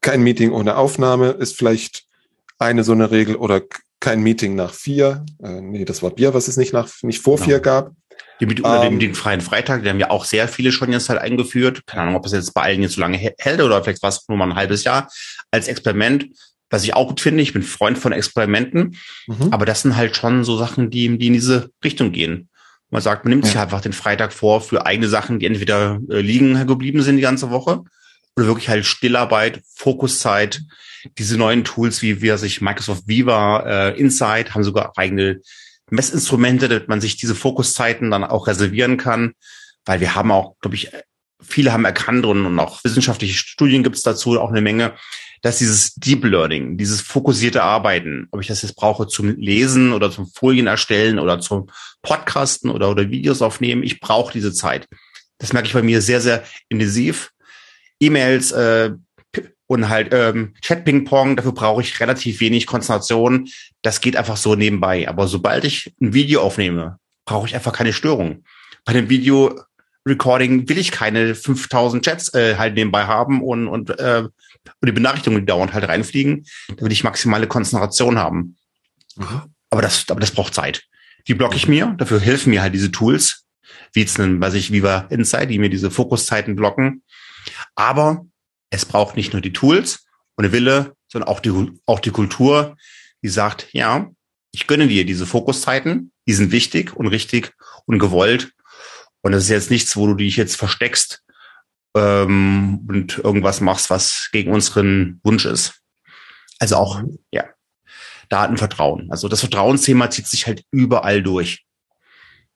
[0.00, 2.06] Kein Meeting ohne Aufnahme ist vielleicht
[2.58, 3.62] eine so eine Regel oder
[4.04, 5.24] kein Meeting nach vier.
[5.42, 7.46] Äh, nee, das war Bier, was es nicht nach nicht vor genau.
[7.46, 7.92] vier gab.
[8.40, 8.98] Die mit, dem, ähm.
[8.98, 11.86] den freien Freitag, den haben ja auch sehr viele schon jetzt halt eingeführt.
[11.86, 14.28] Keine Ahnung, ob es jetzt bei allen jetzt so lange hält oder vielleicht war es
[14.28, 15.08] nur mal ein halbes Jahr
[15.50, 16.26] als Experiment,
[16.68, 17.42] was ich auch gut finde.
[17.42, 19.48] Ich bin Freund von Experimenten, mhm.
[19.52, 22.48] aber das sind halt schon so Sachen, die, die in diese Richtung gehen.
[22.90, 23.52] Man sagt, man nimmt ja.
[23.52, 27.22] sich einfach den Freitag vor für eigene Sachen, die entweder äh, liegen geblieben sind die
[27.22, 27.82] ganze Woche
[28.36, 30.60] oder wirklich halt Stillarbeit, Fokuszeit.
[31.18, 35.40] Diese neuen Tools, wie wir sich Microsoft Viva, äh, Insight, haben sogar eigene
[35.90, 39.34] Messinstrumente, damit man sich diese Fokuszeiten dann auch reservieren kann,
[39.84, 40.90] weil wir haben auch, glaube ich,
[41.42, 44.94] viele haben erkannt und, und auch wissenschaftliche Studien gibt es dazu auch eine Menge,
[45.42, 50.10] dass dieses Deep Learning, dieses fokussierte Arbeiten, ob ich das jetzt brauche zum Lesen oder
[50.10, 51.68] zum Folien erstellen oder zum
[52.00, 54.88] Podcasten oder, oder Videos aufnehmen, ich brauche diese Zeit.
[55.36, 57.32] Das merke ich bei mir sehr, sehr intensiv.
[58.00, 58.92] E-Mails äh,
[59.66, 63.48] und halt ähm, Chat-Ping-Pong, dafür brauche ich relativ wenig Konzentration.
[63.82, 65.08] Das geht einfach so nebenbei.
[65.08, 68.44] Aber sobald ich ein Video aufnehme, brauche ich einfach keine Störung.
[68.84, 69.58] Bei dem Video
[70.06, 74.24] Recording will ich keine 5000 Chats äh, halt nebenbei haben und, und äh,
[74.80, 76.46] und die Benachrichtigungen, die dauernd halt reinfliegen,
[76.76, 78.56] da will ich maximale Konzentration haben.
[79.16, 79.42] Mhm.
[79.70, 80.84] Aber das, aber das braucht Zeit.
[81.26, 83.44] Die blocke ich mir, dafür helfen mir halt diese Tools,
[83.92, 87.02] wie jetzt weiß ich, Viva Insight, die mir diese Fokuszeiten blocken.
[87.74, 88.26] Aber
[88.74, 90.06] es braucht nicht nur die Tools
[90.36, 91.52] und der Wille, sondern auch die,
[91.86, 92.76] auch die Kultur,
[93.22, 94.10] die sagt, ja,
[94.52, 97.52] ich gönne dir diese Fokuszeiten, die sind wichtig und richtig
[97.86, 98.52] und gewollt.
[99.22, 101.22] Und das ist jetzt nichts, wo du dich jetzt versteckst
[101.96, 105.80] ähm, und irgendwas machst, was gegen unseren Wunsch ist.
[106.58, 107.44] Also auch, ja,
[108.28, 109.10] Datenvertrauen.
[109.10, 111.64] Also das Vertrauensthema zieht sich halt überall durch.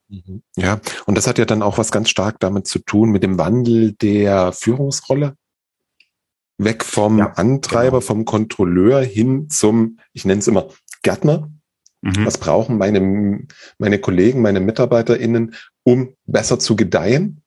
[0.09, 0.43] Mhm.
[0.57, 3.39] Ja, und das hat ja dann auch was ganz stark damit zu tun mit dem
[3.39, 5.37] Wandel der Führungsrolle.
[6.59, 8.01] Weg vom ja, Antreiber, genau.
[8.01, 10.69] vom Kontrolleur hin zum, ich nenne es immer,
[11.03, 11.51] Gärtner.
[12.01, 12.27] Mhm.
[12.27, 13.47] Was brauchen meine,
[13.79, 17.43] meine Kollegen, meine MitarbeiterInnen, um besser zu gedeihen?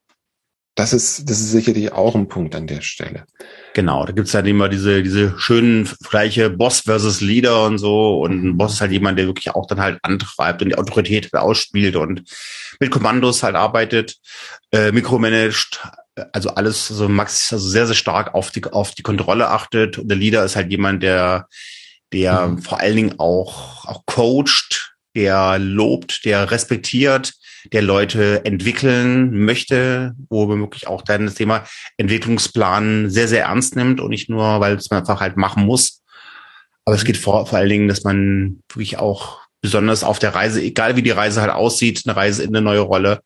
[0.76, 3.26] Das ist, das ist sicherlich auch ein Punkt an der Stelle.
[3.74, 8.22] Genau, da gibt's halt immer diese, diese schönen Vergleiche Boss versus Leader und so.
[8.22, 11.34] Und ein Boss ist halt jemand, der wirklich auch dann halt antreibt und die Autorität
[11.34, 12.24] ausspielt und
[12.80, 14.18] mit Kommandos halt arbeitet,
[14.72, 15.82] äh, mikromanagt,
[16.32, 19.98] also alles so max, also sehr, sehr stark auf die, auf die Kontrolle achtet.
[19.98, 21.48] Und der Leader ist halt jemand, der,
[22.14, 22.62] der mhm.
[22.62, 27.34] vor allen Dingen auch, auch coacht, der lobt, der respektiert,
[27.72, 31.66] der Leute entwickeln möchte, wo wirklich auch dann das Thema
[31.98, 36.02] Entwicklungsplan sehr, sehr ernst nimmt und nicht nur, weil es man einfach halt machen muss.
[36.86, 40.62] Aber es geht vor, vor allen Dingen, dass man wirklich auch besonders auf der Reise,
[40.62, 43.22] egal wie die Reise halt aussieht, eine Reise in eine neue Rolle,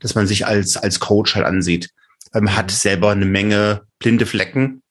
[0.00, 1.90] dass man sich als, als Coach halt ansieht.
[2.32, 4.82] Man hat selber eine Menge blinde Flecken.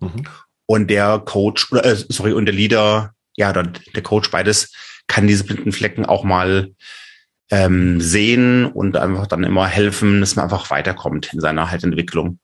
[0.00, 0.24] Mhm.
[0.66, 4.72] Und der Coach, oder, äh, sorry, und der Leader, ja, der, der Coach beides
[5.06, 6.72] kann diese blinden Flecken auch mal
[7.50, 12.38] ähm, sehen und einfach dann immer helfen, dass man einfach weiterkommt in seiner halt Entwicklung.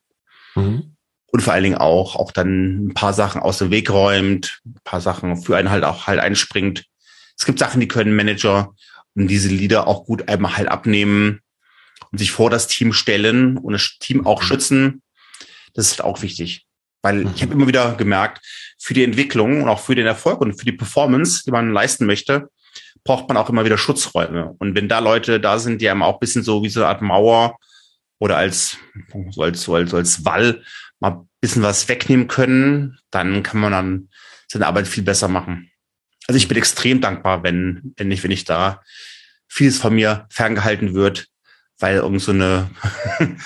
[0.54, 0.96] Mhm.
[1.30, 4.76] Und vor allen Dingen auch, auch dann ein paar Sachen aus dem Weg räumt, ein
[4.84, 6.84] paar Sachen für einen halt auch halt einspringt.
[7.38, 8.74] Es gibt Sachen, die können Manager
[9.14, 11.40] und diese Leader auch gut einmal halt abnehmen
[12.10, 14.46] und sich vor das Team stellen und das Team auch mhm.
[14.46, 15.02] schützen.
[15.74, 16.66] Das ist auch wichtig.
[17.02, 17.60] Weil ich habe mhm.
[17.60, 18.40] immer wieder gemerkt,
[18.78, 22.06] für die Entwicklung und auch für den Erfolg und für die Performance, die man leisten
[22.06, 22.50] möchte,
[23.04, 24.54] braucht man auch immer wieder Schutzräume.
[24.58, 27.02] Und wenn da Leute da sind, die einem auch bisschen so wie so eine Art
[27.02, 27.58] Mauer
[28.18, 28.76] oder als,
[29.30, 30.62] so als, so als, so als Wall
[31.00, 34.08] mal ein bisschen was wegnehmen können, dann kann man dann
[34.48, 35.70] seine Arbeit viel besser machen.
[36.26, 38.82] Also ich bin extrem dankbar, wenn, wenn ich, wenn ich da
[39.48, 41.28] vieles von mir ferngehalten wird,
[41.78, 42.70] weil irgend so eine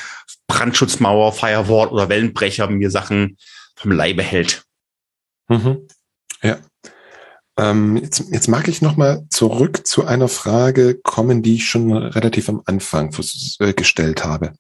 [0.47, 3.37] Brandschutzmauer, Firewall oder Wellenbrecher mir Sachen
[3.77, 4.65] vom Leibe hält.
[5.49, 5.87] Mhm.
[6.43, 6.59] Ja.
[7.59, 12.49] Ähm, jetzt, jetzt mag ich nochmal zurück zu einer Frage kommen, die ich schon relativ
[12.49, 13.15] am Anfang
[13.59, 14.55] äh, gestellt habe.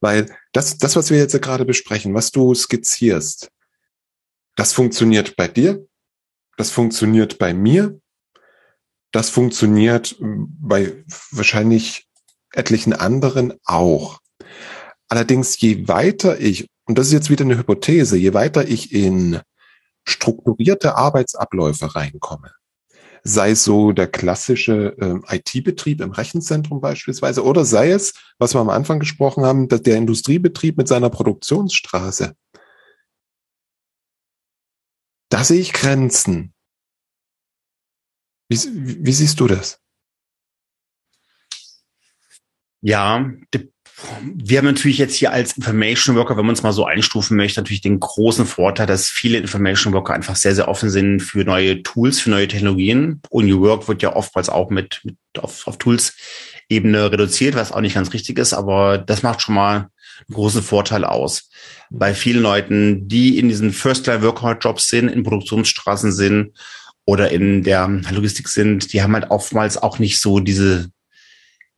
[0.00, 3.50] Weil das, das, was wir jetzt gerade besprechen, was du skizzierst,
[4.56, 5.86] das funktioniert bei dir,
[6.56, 8.00] das funktioniert bei mir,
[9.12, 12.07] das funktioniert bei wahrscheinlich
[12.58, 14.18] etlichen anderen auch.
[15.08, 19.40] Allerdings, je weiter ich, und das ist jetzt wieder eine Hypothese, je weiter ich in
[20.06, 22.52] strukturierte Arbeitsabläufe reinkomme,
[23.22, 28.60] sei es so der klassische äh, IT-Betrieb im Rechenzentrum beispielsweise, oder sei es, was wir
[28.60, 32.34] am Anfang gesprochen haben, dass der Industriebetrieb mit seiner Produktionsstraße.
[35.30, 36.54] Da sehe ich Grenzen.
[38.50, 38.58] Wie,
[39.04, 39.80] wie siehst du das?
[42.80, 43.30] Ja,
[44.22, 47.60] wir haben natürlich jetzt hier als Information Worker, wenn man es mal so einstufen möchte,
[47.60, 51.82] natürlich den großen Vorteil, dass viele Information Worker einfach sehr, sehr offen sind für neue
[51.82, 53.20] Tools, für neue Technologien.
[53.30, 56.16] Und New Work wird ja oftmals auch mit, mit auf, auf Tools
[56.68, 60.62] Ebene reduziert, was auch nicht ganz richtig ist, aber das macht schon mal einen großen
[60.62, 61.48] Vorteil aus.
[61.90, 66.52] Bei vielen Leuten, die in diesen First-Line-Workout-Jobs sind, in Produktionsstraßen sind
[67.06, 70.90] oder in der Logistik sind, die haben halt oftmals auch nicht so diese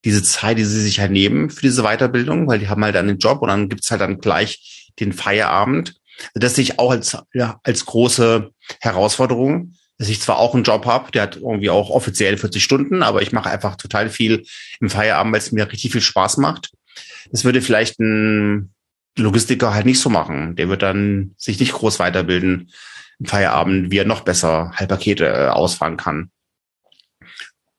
[0.05, 3.19] diese Zeit, die sie sich halt nehmen für diese Weiterbildung, weil die haben halt einen
[3.19, 5.95] Job und dann gibt's halt dann gleich den Feierabend.
[6.35, 10.87] Das sehe ich auch als, ja, als große Herausforderung, dass ich zwar auch einen Job
[10.87, 14.45] habe, der hat irgendwie auch offiziell 40 Stunden, aber ich mache einfach total viel
[14.81, 16.73] im Feierabend, weil es mir richtig viel Spaß macht.
[17.31, 18.73] Das würde vielleicht ein
[19.19, 20.57] Logistiker halt nicht so machen.
[20.57, 22.71] Der wird dann sich nicht groß weiterbilden
[23.19, 26.31] im Feierabend, wie er noch besser halt Pakete äh, ausfahren kann.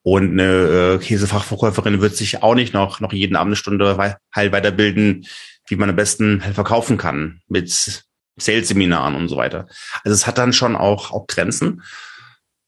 [0.02, 4.52] Und eine äh, Käsefachverkäuferin wird sich auch nicht noch, noch jeden Abend eine Stunde halt
[4.52, 5.26] weiterbilden,
[5.68, 7.70] wie man am besten halt verkaufen kann mit
[8.36, 9.68] Sales-Seminaren und so weiter.
[10.02, 11.82] Also es hat dann schon auch, auch Grenzen.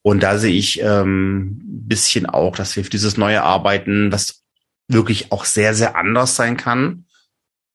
[0.03, 4.43] Und da sehe ich ähm, bisschen auch, dass wir für dieses neue Arbeiten, was
[4.87, 7.07] wirklich auch sehr, sehr anders sein kann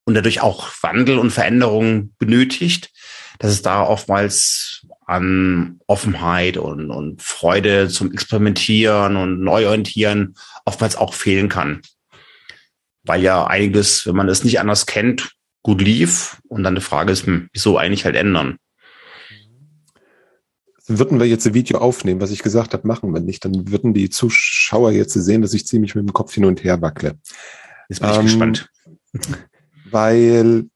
[0.06, 2.91] und dadurch auch Wandel und Veränderung benötigt,
[3.39, 4.79] dass es da oftmals
[5.10, 11.82] an Offenheit und, und Freude zum Experimentieren und Neuorientieren oftmals auch fehlen kann.
[13.04, 15.32] Weil ja einiges, wenn man es nicht anders kennt,
[15.63, 16.39] gut lief.
[16.48, 18.58] Und dann die Frage ist, hm, wieso eigentlich halt ändern?
[20.86, 23.95] Würden wir jetzt ein Video aufnehmen, was ich gesagt habe, machen wir nicht, dann würden
[23.95, 27.17] die Zuschauer jetzt sehen, dass ich ziemlich mit dem Kopf hin und her wackle.
[27.89, 28.69] Jetzt bin ich ähm, gespannt.
[29.89, 30.69] Weil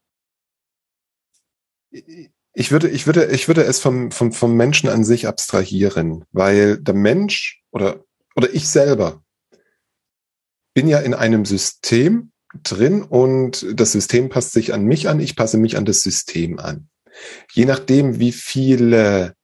[2.54, 6.78] ich würde, ich würde, ich würde es vom, vom, vom Menschen an sich abstrahieren, weil
[6.78, 8.04] der Mensch oder,
[8.36, 9.22] oder ich selber
[10.72, 15.34] bin ja in einem System drin und das System passt sich an mich an, ich
[15.34, 16.88] passe mich an das System an.
[17.52, 19.34] Je nachdem, wie viele,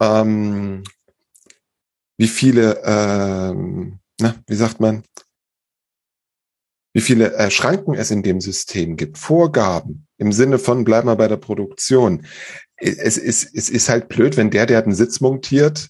[0.00, 0.82] ähm,
[2.16, 5.02] wie viele, ähm, na, wie sagt man,
[6.92, 11.28] wie viele Schranken es in dem System gibt, Vorgaben im Sinne von bleib mal bei
[11.28, 12.26] der Produktion.
[12.76, 15.88] Es ist, es ist halt blöd, wenn der, der den Sitz montiert,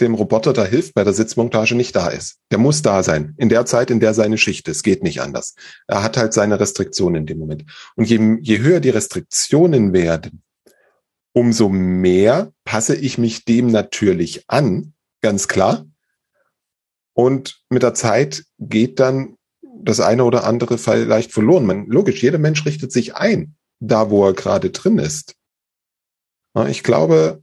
[0.00, 2.38] dem Roboter da hilft bei der Sitzmontage nicht da ist.
[2.50, 3.34] Der muss da sein.
[3.36, 4.82] In der Zeit, in der seine Schicht ist.
[4.82, 5.54] Geht nicht anders.
[5.86, 7.64] Er hat halt seine Restriktionen in dem Moment.
[7.96, 10.42] Und je, je höher die Restriktionen werden,
[11.32, 14.92] umso mehr passe ich mich dem natürlich an.
[15.20, 15.86] Ganz klar.
[17.12, 19.37] Und mit der Zeit geht dann
[19.82, 21.66] das eine oder andere vielleicht verloren.
[21.66, 25.36] Man, logisch, jeder Mensch richtet sich ein, da wo er gerade drin ist.
[26.68, 27.42] Ich glaube,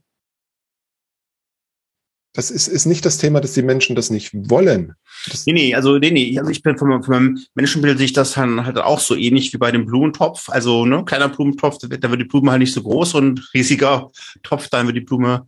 [2.35, 4.93] das ist, ist nicht das Thema, dass die Menschen das nicht wollen.
[5.29, 8.33] Das nee, nee, also nee, nee, also ich bin von, von meinem Menschenbild sich das
[8.33, 10.49] dann halt auch so ähnlich wie bei dem Blumentopf.
[10.49, 13.49] Also ne, kleiner Blumentopf, da wird, da wird die Blume halt nicht so groß und
[13.53, 14.11] riesiger
[14.43, 15.47] Topf, dann wird die Blume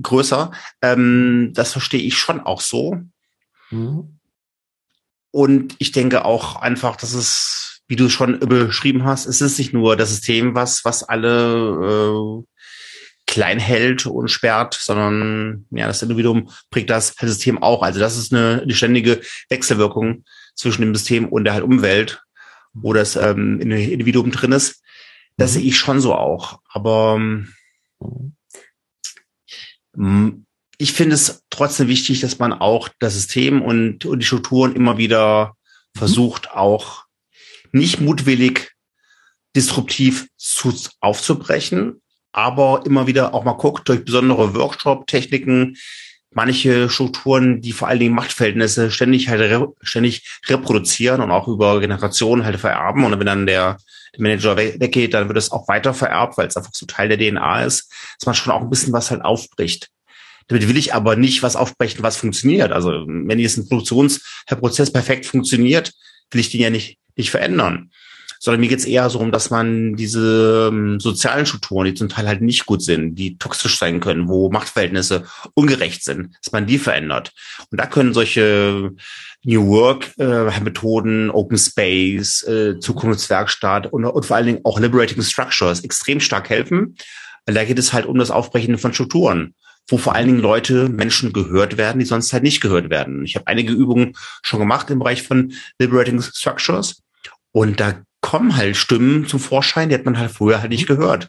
[0.00, 0.52] größer.
[0.80, 2.98] Ähm, das verstehe ich schon auch so.
[3.70, 4.17] Mhm.
[5.30, 9.72] Und ich denke auch einfach, dass es, wie du schon beschrieben hast, es ist nicht
[9.72, 12.44] nur das System, was, was alle äh,
[13.26, 17.82] klein hält und sperrt, sondern ja, das Individuum prägt das System auch.
[17.82, 22.22] Also das ist eine, eine ständige Wechselwirkung zwischen dem System und der halt Umwelt,
[22.72, 24.82] wo das ähm, Individuum drin ist.
[25.36, 25.54] Das mhm.
[25.54, 26.60] sehe ich schon so auch.
[26.70, 27.20] Aber
[29.96, 30.46] ähm,
[30.78, 34.96] ich finde es trotzdem wichtig, dass man auch das System und, und die Strukturen immer
[34.96, 35.54] wieder
[35.96, 37.04] versucht, auch
[37.72, 38.72] nicht mutwillig
[39.56, 42.00] disruptiv zu, aufzubrechen,
[42.32, 45.76] aber immer wieder auch mal guckt durch besondere Workshop-Techniken,
[46.30, 51.80] manche Strukturen, die vor allen Dingen Machtverhältnisse ständig halt re ständig reproduzieren und auch über
[51.80, 53.02] Generationen halt vererben.
[53.04, 53.78] Und wenn dann der,
[54.14, 57.18] der Manager weggeht, dann wird es auch weiter vererbt, weil es einfach so Teil der
[57.18, 59.90] DNA ist, dass man schon auch ein bisschen was halt aufbricht.
[60.48, 62.72] Damit will ich aber nicht was aufbrechen, was funktioniert.
[62.72, 65.92] Also wenn jetzt ein Produktionsprozess perfekt funktioniert,
[66.30, 67.90] will ich den ja nicht, nicht verändern.
[68.40, 72.08] Sondern mir geht es eher so um, dass man diese ähm, sozialen Strukturen, die zum
[72.08, 76.66] Teil halt nicht gut sind, die toxisch sein können, wo Machtverhältnisse ungerecht sind, dass man
[76.66, 77.32] die verändert.
[77.70, 78.92] Und da können solche
[79.42, 85.80] New Work äh, Open Space, äh, Zukunftswerkstatt und, und vor allen Dingen auch Liberating Structures
[85.80, 86.96] extrem stark helfen.
[87.44, 89.54] Weil da geht es halt um das Aufbrechen von Strukturen
[89.88, 93.24] wo vor allen Dingen Leute, Menschen gehört werden, die sonst halt nicht gehört werden.
[93.24, 97.02] Ich habe einige Übungen schon gemacht im Bereich von Liberating Structures
[97.52, 101.28] und da kommen halt Stimmen zum Vorschein, die hat man halt früher halt nicht gehört,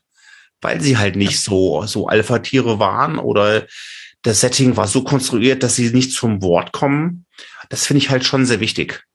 [0.62, 3.66] weil sie halt nicht so so Alpha-Tiere waren oder
[4.22, 7.26] das Setting war so konstruiert, dass sie nicht zum Wort kommen.
[7.70, 9.06] Das finde ich halt schon sehr wichtig.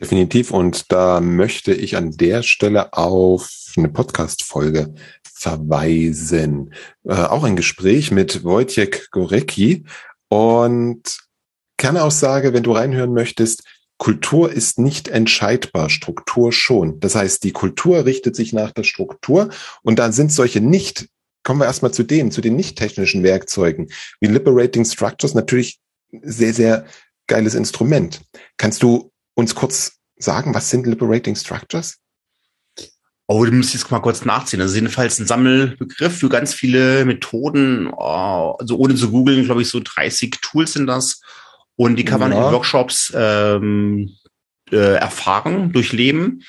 [0.00, 0.50] Definitiv.
[0.50, 6.74] Und da möchte ich an der Stelle auf eine Podcast-Folge verweisen.
[7.04, 9.84] Äh, auch ein Gespräch mit Wojciech Gorecki
[10.28, 11.18] und
[11.76, 13.64] Kernaussage, wenn du reinhören möchtest,
[14.00, 17.00] Kultur ist nicht entscheidbar, Struktur schon.
[17.00, 19.50] Das heißt, die Kultur richtet sich nach der Struktur
[19.82, 21.08] und dann sind solche nicht,
[21.42, 23.90] kommen wir erstmal zu denen, zu den nicht technischen Werkzeugen,
[24.20, 25.80] wie Liberating Structures natürlich
[26.22, 26.86] sehr, sehr
[27.26, 28.22] geiles Instrument.
[28.56, 31.99] Kannst du uns kurz sagen, was sind Liberating Structures?
[33.32, 34.60] Oh, du musst jetzt mal kurz nachziehen.
[34.60, 37.88] Also jedenfalls ein Sammelbegriff für ganz viele Methoden.
[37.96, 41.20] Oh, also ohne zu googeln, glaube ich, so 30 Tools sind das.
[41.76, 42.38] Und die kann man ja.
[42.38, 44.16] in Workshops ähm,
[44.72, 46.42] äh, erfahren, durchleben.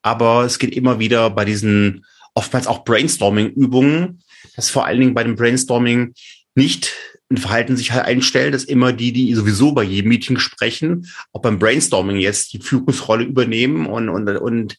[0.00, 4.22] Aber es geht immer wieder bei diesen oftmals auch Brainstorming-Übungen,
[4.56, 6.14] dass vor allen Dingen bei dem Brainstorming
[6.54, 6.94] nicht
[7.30, 11.42] ein Verhalten sich halt einstellt, dass immer die, die sowieso bei jedem Meeting sprechen, auch
[11.42, 14.78] beim Brainstorming jetzt die Führungsrolle übernehmen und, und, und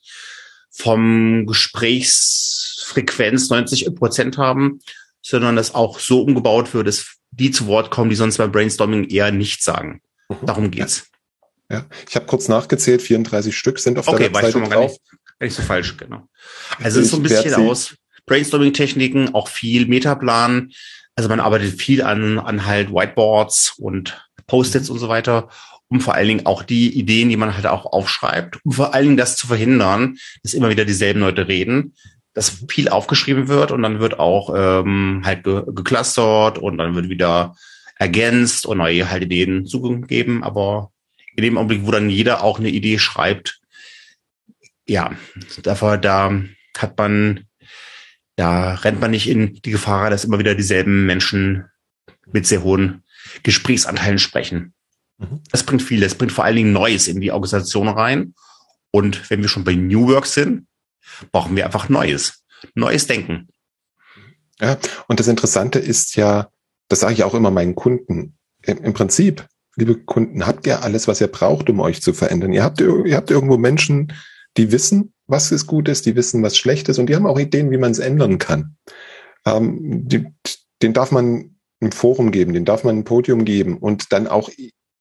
[0.74, 4.82] vom Gesprächsfrequenz 90 Prozent haben,
[5.22, 9.10] sondern dass auch so umgebaut wird, dass die zu Wort kommen, die sonst beim Brainstorming
[9.10, 10.02] eher nichts sagen.
[10.30, 10.46] Mhm.
[10.46, 11.08] Darum geht's.
[11.70, 11.86] Ja, ja.
[12.08, 14.70] ich habe kurz nachgezählt, 34 Stück sind auf okay, der Webseite war ich schon mal
[14.70, 14.92] drauf.
[14.92, 16.28] Gar nicht, gar nicht so falsch, genau.
[16.82, 17.96] Also es ist so ein bisschen aus
[18.26, 20.74] Brainstorming-Techniken, auch viel Metaplan.
[21.16, 25.50] Also man arbeitet viel an, an halt Whiteboards und Post-its und so weiter
[25.94, 29.04] um vor allen Dingen auch die Ideen, die man halt auch aufschreibt, um vor allen
[29.06, 31.94] Dingen das zu verhindern, dass immer wieder dieselben Leute reden,
[32.34, 37.10] dass viel aufgeschrieben wird und dann wird auch ähm, halt ge geclustert und dann wird
[37.10, 37.56] wieder
[38.00, 40.44] ergänzt und neue halt Ideen zugegeben.
[40.44, 40.92] Aber
[41.36, 43.60] in dem Augenblick, wo dann jeder auch eine Idee schreibt,
[44.88, 45.16] ja,
[45.62, 46.34] dafür, da
[46.76, 47.46] hat man,
[48.36, 51.66] da rennt man nicht in die Gefahr, dass immer wieder dieselben Menschen
[52.32, 53.04] mit sehr hohen
[53.44, 54.73] Gesprächsanteilen sprechen.
[55.18, 55.42] Mhm.
[55.52, 56.02] Das bringt viel.
[56.02, 58.34] Das bringt vor allen Dingen Neues in die Organisation rein.
[58.92, 60.68] Und wenn wir schon bei New Work sind,
[61.32, 62.44] brauchen wir einfach Neues.
[62.76, 63.50] Neues Denken.
[64.60, 66.50] Ja, und das Interessante ist ja,
[66.88, 68.38] das sage ich auch immer meinen Kunden.
[68.62, 69.46] Im Prinzip,
[69.76, 72.54] liebe Kunden, habt ihr alles, was ihr braucht, um euch zu verändern.
[72.54, 74.14] Ihr habt, ihr habt irgendwo Menschen,
[74.56, 77.40] die wissen, was ist gut ist, die wissen, was schlecht ist und die haben auch
[77.40, 78.78] Ideen, wie man es ändern kann.
[79.46, 80.28] Ähm, die,
[80.82, 84.50] den darf man ein Forum geben, den darf man ein Podium geben und dann auch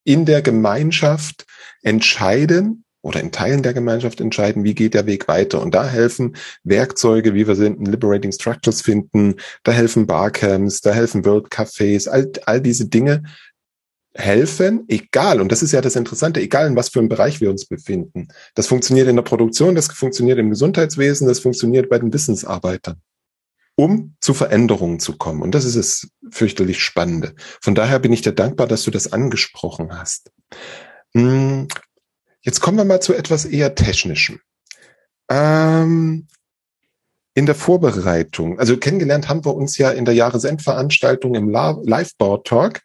[0.05, 1.47] in der Gemeinschaft
[1.83, 5.61] entscheiden oder in Teilen der Gemeinschaft entscheiden, wie geht der Weg weiter.
[5.61, 10.93] Und da helfen Werkzeuge, wie wir sind, in Liberating Structures finden, da helfen Barcamps, da
[10.93, 13.25] helfen World Cafés, all, all diese Dinge
[14.15, 17.51] helfen, egal, und das ist ja das Interessante, egal in was für einem Bereich wir
[17.51, 18.29] uns befinden.
[18.55, 23.01] Das funktioniert in der Produktion, das funktioniert im Gesundheitswesen, das funktioniert bei den Wissensarbeitern
[23.75, 25.43] um zu Veränderungen zu kommen.
[25.43, 27.35] Und das ist es fürchterlich Spannende.
[27.61, 30.31] Von daher bin ich dir dankbar, dass du das angesprochen hast.
[31.15, 31.69] Hm,
[32.43, 34.41] jetzt kommen wir mal zu etwas eher Technischem.
[35.31, 36.27] Ähm,
[37.35, 42.81] in der Vorbereitung, also kennengelernt haben wir uns ja in der Jahresendveranstaltung im Live-Board Talk.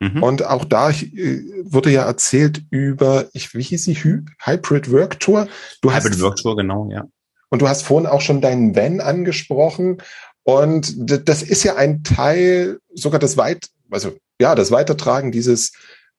[0.00, 0.22] Mhm.
[0.22, 5.48] Und auch da äh, wurde ja erzählt über, ich, wie hieß sie, Hybrid Work Tour.
[5.80, 7.04] Du Hybrid hast, Work Tour, genau, ja.
[7.50, 10.02] Und du hast vorhin auch schon deinen Van angesprochen.
[10.42, 15.72] Und das ist ja ein Teil, sogar das weit, also ja, das Weitertragen dieses,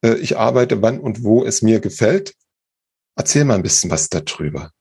[0.03, 2.33] äh, ich arbeite wann und wo es mir gefällt.
[3.15, 4.71] Erzähl mal ein bisschen was darüber.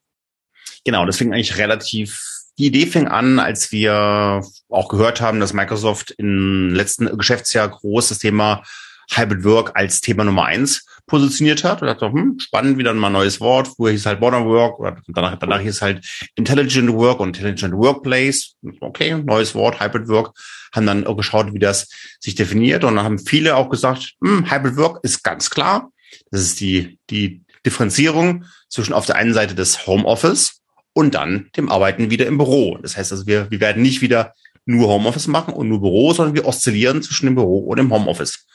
[0.84, 2.22] Genau, das fing eigentlich relativ,
[2.58, 8.08] die Idee fing an, als wir auch gehört haben, dass Microsoft im letzten Geschäftsjahr groß
[8.08, 8.62] das Thema
[9.10, 13.14] Hybrid Work als Thema Nummer eins positioniert hat und dachte, hm, spannend, wieder mal ein
[13.14, 13.68] neues Wort.
[13.68, 16.06] Früher hieß halt Modern Work oder danach, danach hieß halt
[16.36, 18.54] Intelligent Work und Intelligent Workplace.
[18.80, 20.36] Okay, neues Wort, Hybrid Work.
[20.72, 21.88] Haben dann auch geschaut, wie das
[22.20, 25.90] sich definiert und dann haben viele auch gesagt, hm, Hybrid Work ist ganz klar.
[26.30, 30.60] Das ist die, die Differenzierung zwischen auf der einen Seite des Homeoffice
[30.92, 32.78] und dann dem Arbeiten wieder im Büro.
[32.78, 34.34] Das heißt also, wir, wir werden nicht wieder
[34.64, 38.46] nur Homeoffice machen und nur Büro, sondern wir oszillieren zwischen dem Büro und dem Homeoffice.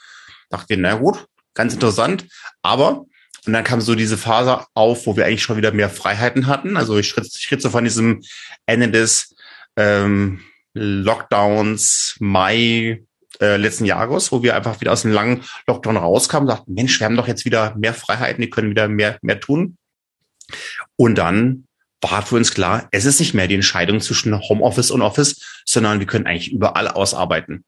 [0.48, 2.26] Dachte, na gut, ganz interessant.
[2.62, 3.06] Aber
[3.46, 6.76] und dann kam so diese Phase auf, wo wir eigentlich schon wieder mehr Freiheiten hatten.
[6.76, 8.22] Also ich schritt, ich schritt so von diesem
[8.66, 9.34] Ende des
[9.76, 10.40] ähm,
[10.72, 13.02] Lockdowns Mai
[13.40, 17.04] äh, letzten Jahres, wo wir einfach wieder aus dem langen Lockdown rauskamen sagten, Mensch, wir
[17.04, 19.76] haben doch jetzt wieder mehr Freiheiten, wir können wieder mehr, mehr tun.
[20.96, 21.66] Und dann
[22.00, 26.00] war für uns klar, es ist nicht mehr die Entscheidung zwischen Homeoffice und Office, sondern
[26.00, 27.64] wir können eigentlich überall ausarbeiten.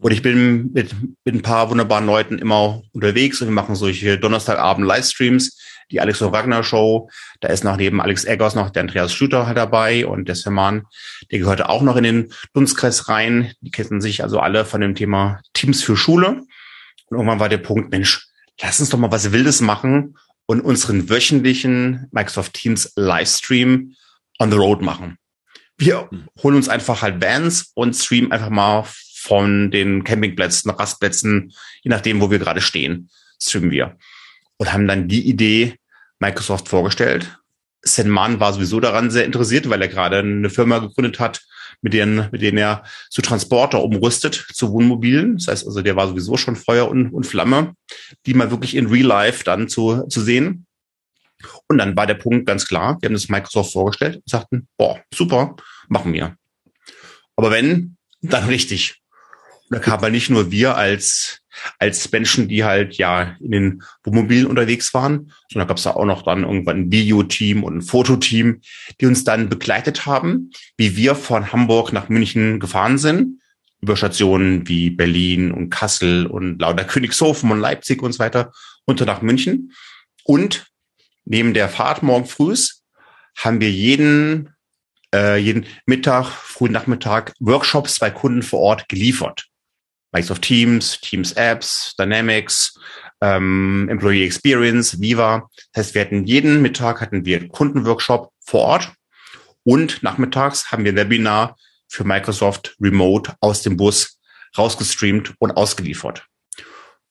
[0.00, 0.94] Und ich bin mit,
[1.24, 5.58] mit ein paar wunderbaren Leuten immer unterwegs und wir machen solche Donnerstagabend Livestreams,
[5.90, 7.10] die Alex und Ragnar Show.
[7.40, 10.86] Da ist noch neben Alex Eggers noch der Andreas Schlüter halt dabei und der Serman,
[11.30, 13.52] der gehörte auch noch in den Dunstkreis rein.
[13.60, 16.28] Die kennen sich also alle von dem Thema Teams für Schule.
[16.28, 18.26] Und irgendwann war der Punkt, Mensch,
[18.62, 23.94] lass uns doch mal was Wildes machen und unseren wöchentlichen Microsoft Teams Livestream
[24.38, 25.18] on the road machen.
[25.76, 26.08] Wir
[26.42, 28.84] holen uns einfach halt Bands und streamen einfach mal
[29.20, 31.52] von den Campingplätzen, Rastplätzen,
[31.82, 33.96] je nachdem, wo wir gerade stehen, streamen wir.
[34.56, 35.76] Und haben dann die Idee
[36.20, 37.38] Microsoft vorgestellt.
[37.82, 41.42] Senman war sowieso daran sehr interessiert, weil er gerade eine Firma gegründet hat,
[41.82, 45.36] mit denen, mit denen er zu Transporter umrüstet, zu Wohnmobilen.
[45.36, 47.74] Das heißt also, der war sowieso schon Feuer und, und Flamme,
[48.24, 50.66] die mal wirklich in Real Life dann zu, zu sehen.
[51.68, 55.00] Und dann war der Punkt ganz klar, wir haben das Microsoft vorgestellt und sagten, boah,
[55.14, 55.56] super,
[55.88, 56.36] machen wir.
[57.36, 58.99] Aber wenn, dann richtig.
[59.70, 61.40] Da kam halt nicht nur wir als
[61.78, 66.04] als Menschen, die halt ja in den Wohnmobilen unterwegs waren, sondern gab es da auch
[66.04, 68.60] noch dann irgendwann ein Videoteam und ein Fototeam,
[69.00, 73.40] die uns dann begleitet haben, wie wir von Hamburg nach München gefahren sind,
[73.80, 78.52] über Stationen wie Berlin und Kassel und lauter Königshofen und Leipzig und so weiter,
[78.86, 79.72] runter nach München.
[80.24, 80.66] Und
[81.24, 82.82] neben der Fahrt morgen frühs
[83.36, 84.50] haben wir jeden,
[85.14, 89.49] äh, jeden Mittag, frühen Nachmittag Workshops bei Kunden vor Ort geliefert.
[90.12, 92.78] Microsoft Teams, Teams Apps, Dynamics,
[93.20, 95.48] ähm, Employee Experience, Viva.
[95.72, 98.92] Das heißt, wir hatten jeden Mittag hatten wir Kundenworkshop vor Ort
[99.62, 101.56] und nachmittags haben wir ein Webinar
[101.88, 104.18] für Microsoft Remote aus dem Bus
[104.56, 106.26] rausgestreamt und ausgeliefert.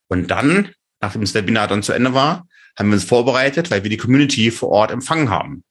[0.07, 2.47] Und dann, nachdem das Webinar dann zu Ende war,
[2.77, 5.63] haben wir uns vorbereitet, weil wir die Community vor Ort empfangen haben.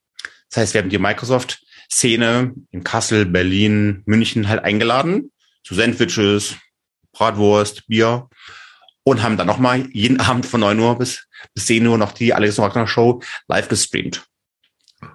[0.50, 5.32] Das heißt, wir haben die Microsoft-Szene in Kassel, Berlin, München halt eingeladen
[5.64, 6.56] zu Sandwiches,
[7.18, 8.28] Bratwurst, Bier
[9.02, 12.32] und haben dann nochmal jeden Abend von 9 Uhr bis, bis 10 Uhr noch die
[12.32, 14.24] Alex Wagner Show live gestreamt.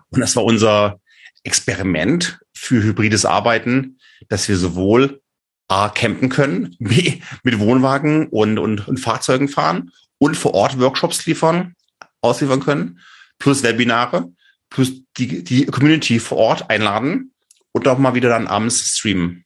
[0.10, 1.00] Und das war unser
[1.44, 3.98] Experiment für hybrides Arbeiten,
[4.30, 5.22] dass wir sowohl
[5.68, 11.26] A, campen können, B, mit Wohnwagen und, und, und Fahrzeugen fahren und vor Ort Workshops
[11.26, 11.76] liefern,
[12.22, 13.00] ausliefern können,
[13.40, 14.32] plus Webinare,
[14.70, 17.34] plus die, die Community vor Ort einladen
[17.72, 19.43] und auch mal wieder dann abends streamen.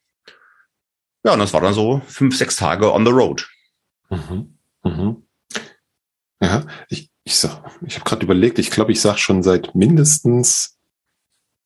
[1.27, 3.49] Ja, und das war dann so fünf, sechs Tage on the road.
[4.09, 4.57] Mhm.
[4.81, 5.23] Mhm.
[6.41, 10.77] Ja, ich, ich sag, ich habe gerade überlegt, ich glaube, ich sage schon seit mindestens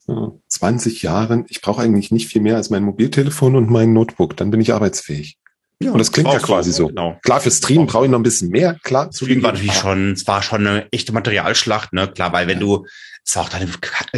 [0.07, 4.35] äh, 20 Jahren, ich brauche eigentlich nicht viel mehr als mein Mobiltelefon und mein Notebook,
[4.35, 5.37] dann bin ich arbeitsfähig.
[5.81, 6.87] Ja, und das klingt ja quasi so.
[6.87, 7.19] Genau.
[7.23, 8.77] Klar, für Stream brauche ich noch ein bisschen mehr.
[8.83, 12.07] Klar, Stream war natürlich schon, es war schon eine echte Materialschlacht, ne?
[12.07, 12.85] Klar, weil wenn du
[13.23, 13.69] ist auch dann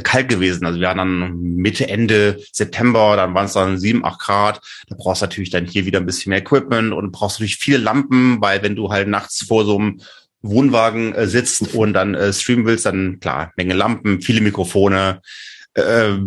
[0.03, 0.65] kalt gewesen.
[0.65, 4.61] Also wir waren dann Mitte, Ende September, dann waren es dann sieben, acht Grad.
[4.87, 7.77] Da brauchst du natürlich dann hier wieder ein bisschen mehr Equipment und brauchst natürlich viele
[7.77, 10.01] Lampen, weil wenn du halt nachts vor so einem
[10.41, 15.21] Wohnwagen äh, sitzt und dann äh, streamen willst, dann klar, Menge Lampen, viele Mikrofone,
[15.75, 16.17] äh,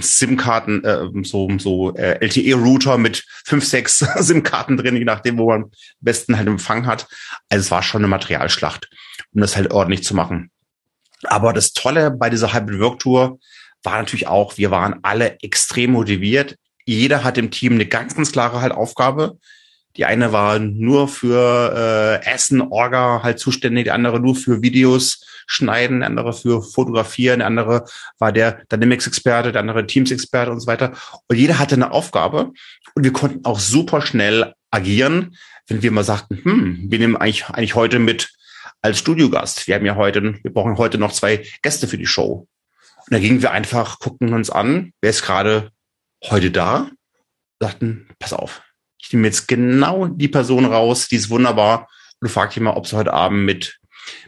[0.00, 5.64] SIM-Karten, äh, so, so äh, LTE-Router mit fünf, sechs SIM-Karten drin, je nachdem, wo man
[5.64, 7.06] am besten halt Empfang hat.
[7.48, 8.88] Also es war schon eine Materialschlacht,
[9.32, 10.50] um das halt ordentlich zu machen.
[11.24, 13.38] Aber das Tolle bei dieser Hybrid Work Tour
[13.82, 16.56] war natürlich auch, wir waren alle extrem motiviert.
[16.84, 19.38] Jeder hat im Team eine ganz, ganz klare halt Aufgabe.
[19.96, 25.24] Die eine war nur für äh, Essen, Orga halt zuständig, die andere nur für Videos
[25.46, 27.84] schneiden, der andere für Fotografieren, der andere
[28.18, 30.92] war der Dynamics-Experte, der andere Teams-Experte und so weiter.
[31.28, 32.52] Und jeder hatte eine Aufgabe
[32.94, 35.36] und wir konnten auch super schnell agieren,
[35.68, 38.30] wenn wir mal sagten, hm, wir nehmen eigentlich, eigentlich heute mit
[38.82, 39.66] als Studiogast.
[39.66, 42.46] Wir haben ja heute, wir brauchen heute noch zwei Gäste für die Show.
[42.98, 45.70] Und da gingen wir einfach, guckten uns an, wer ist gerade
[46.24, 46.90] heute da,
[47.60, 48.62] sagten, pass auf,
[48.98, 51.88] ich nehme jetzt genau die Person raus, die ist wunderbar
[52.20, 53.78] und frage dich mal, ob sie heute Abend mit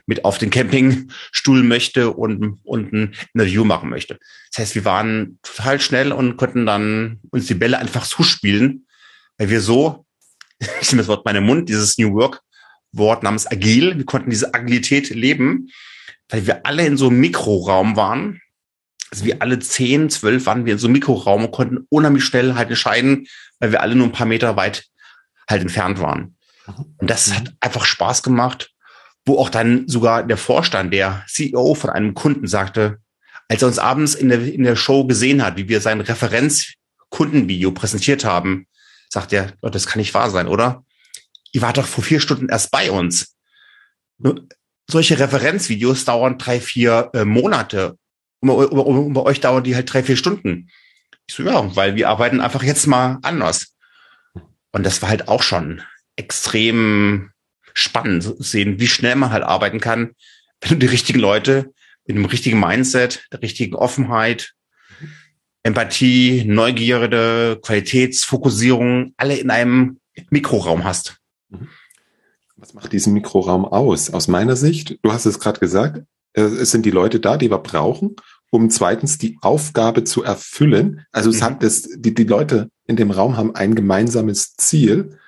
[0.06, 4.18] mit auf den Campingstuhl möchte und, und ein Interview machen möchte.
[4.50, 8.86] Das heißt, wir waren total schnell und konnten dann uns die Bälle einfach zuspielen,
[9.36, 10.06] weil wir so,
[10.80, 12.42] ich nehme das Wort meinen Mund, dieses New Work
[12.92, 13.96] Wort namens agil.
[13.96, 15.68] Wir konnten diese Agilität leben,
[16.28, 18.40] weil wir alle in so einem Mikroraum waren.
[19.10, 22.54] Also wir alle zehn, zwölf waren wir in so einem Mikroraum und konnten unheimlich schnell
[22.54, 23.26] halt entscheiden,
[23.58, 24.86] weil wir alle nur ein paar Meter weit
[25.48, 26.36] halt entfernt waren.
[26.98, 28.70] Und das hat einfach Spaß gemacht,
[29.28, 32.98] wo auch dann sogar der Vorstand, der CEO von einem Kunden sagte,
[33.48, 37.70] als er uns abends in der, in der Show gesehen hat, wie wir sein Referenzkundenvideo
[37.72, 38.66] präsentiert haben,
[39.08, 40.84] sagt er, oh, das kann nicht wahr sein, oder?
[41.52, 43.34] ihr wart doch vor vier Stunden erst bei uns.
[44.90, 47.98] Solche Referenzvideos dauern drei, vier äh, Monate.
[48.40, 50.70] Und bei, um, bei euch dauern die halt drei, vier Stunden.
[51.26, 53.74] Ich so, ja, weil wir arbeiten einfach jetzt mal anders.
[54.72, 55.82] Und das war halt auch schon
[56.16, 57.30] extrem
[57.78, 60.10] spannend zu sehen, wie schnell man halt arbeiten kann,
[60.60, 61.72] wenn du die richtigen Leute
[62.06, 64.54] mit dem richtigen Mindset, der richtigen Offenheit,
[65.62, 70.00] Empathie, Neugierde, Qualitätsfokussierung alle in einem
[70.30, 71.18] Mikroraum hast.
[71.50, 71.68] Mhm.
[72.56, 74.10] Was macht diesen Mikroraum aus?
[74.12, 76.02] Aus meiner Sicht, du hast es gerade gesagt,
[76.32, 78.16] äh, es sind die Leute da, die wir brauchen,
[78.50, 81.06] um zweitens die Aufgabe zu erfüllen.
[81.12, 81.44] Also es mhm.
[81.44, 85.18] hat das, die, die Leute in dem Raum haben ein gemeinsames Ziel,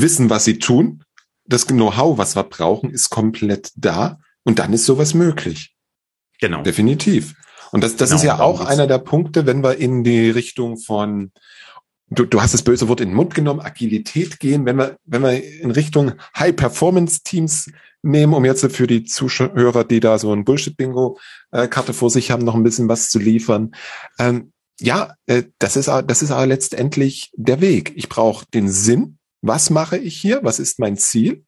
[0.00, 1.04] wissen, was sie tun.
[1.46, 4.18] Das Know-how, was wir brauchen, ist komplett da.
[4.44, 5.74] Und dann ist sowas möglich.
[6.40, 6.62] Genau.
[6.62, 7.34] Definitiv.
[7.72, 10.76] Und das, das Genau, ist ja auch einer der Punkte, wenn wir in die Richtung
[10.76, 11.32] von,
[12.10, 15.22] du, du hast das böse Wort in den Mund genommen, Agilität gehen, wenn wir, wenn
[15.22, 17.70] wir in Richtung High-Performance-Teams
[18.02, 22.54] nehmen, um jetzt für die Zuhörer, die da so ein Bullshit-Bingo-Karte vor sich haben, noch
[22.54, 23.74] ein bisschen was zu liefern.
[24.18, 27.92] Ähm, ja, äh, das ist, das ist aber letztendlich der Weg.
[27.96, 29.18] Ich brauche den Sinn.
[29.46, 30.40] Was mache ich hier?
[30.42, 31.44] Was ist mein Ziel?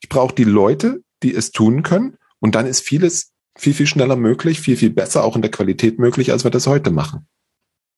[0.00, 2.16] Ich brauche die Leute, die es tun können.
[2.38, 5.98] Und dann ist vieles viel, viel schneller möglich, viel, viel besser, auch in der Qualität
[5.98, 7.26] möglich, als wir das heute machen.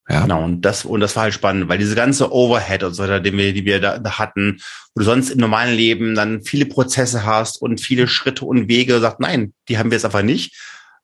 [0.09, 0.23] Ja.
[0.23, 3.21] Genau, und das, und das war halt spannend, weil diese ganze Overhead und so weiter,
[3.21, 4.63] den wir, die wir da, da hatten,
[4.95, 9.01] wo du sonst im normalen Leben dann viele Prozesse hast und viele Schritte und Wege,
[9.01, 10.57] sagt, nein, die haben wir jetzt einfach nicht,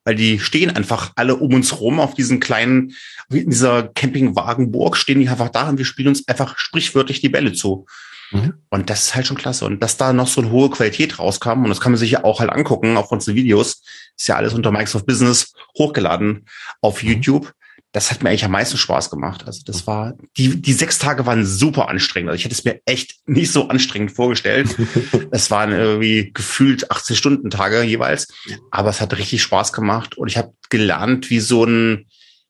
[0.07, 2.93] weil die stehen einfach alle um uns rum auf diesen kleinen,
[3.29, 7.53] in dieser Campingwagenburg stehen die einfach da und wir spielen uns einfach sprichwörtlich die Bälle
[7.53, 7.87] zu.
[8.31, 8.55] Mhm.
[8.71, 9.65] Und das ist halt schon klasse.
[9.65, 12.23] Und dass da noch so eine hohe Qualität rauskam, und das kann man sich ja
[12.23, 13.83] auch halt angucken auf unseren Videos,
[14.17, 16.47] ist ja alles unter Microsoft Business hochgeladen
[16.81, 17.09] auf Mhm.
[17.09, 17.53] YouTube.
[17.97, 19.45] Das hat mir eigentlich am meisten Spaß gemacht.
[19.47, 22.29] Also das war, die, die sechs Tage waren super anstrengend.
[22.29, 24.77] Also ich hätte es mir echt nicht so anstrengend vorgestellt.
[25.31, 28.29] Es waren irgendwie gefühlt 80 Stunden Tage jeweils.
[28.71, 30.19] Aber es hat richtig Spaß gemacht.
[30.19, 32.07] Und ich habe gelernt, wie so ein,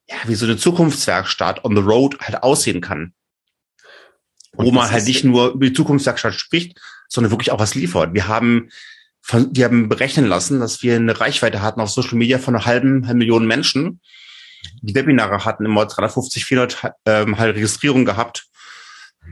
[0.08, 3.12] ja, wie so eine Zukunftswerkstatt on the road halt aussehen kann
[4.58, 8.14] wo man halt nicht nur über die Zukunftswerkstatt spricht, sondern wirklich auch was liefert.
[8.14, 8.70] Wir haben,
[9.20, 12.64] von- wir haben berechnen lassen, dass wir eine Reichweite hatten auf Social Media von einer
[12.64, 14.00] halben, halben Million Menschen.
[14.82, 18.46] Die Webinare hatten immer 350, 400 ähm, halt Registrierungen gehabt.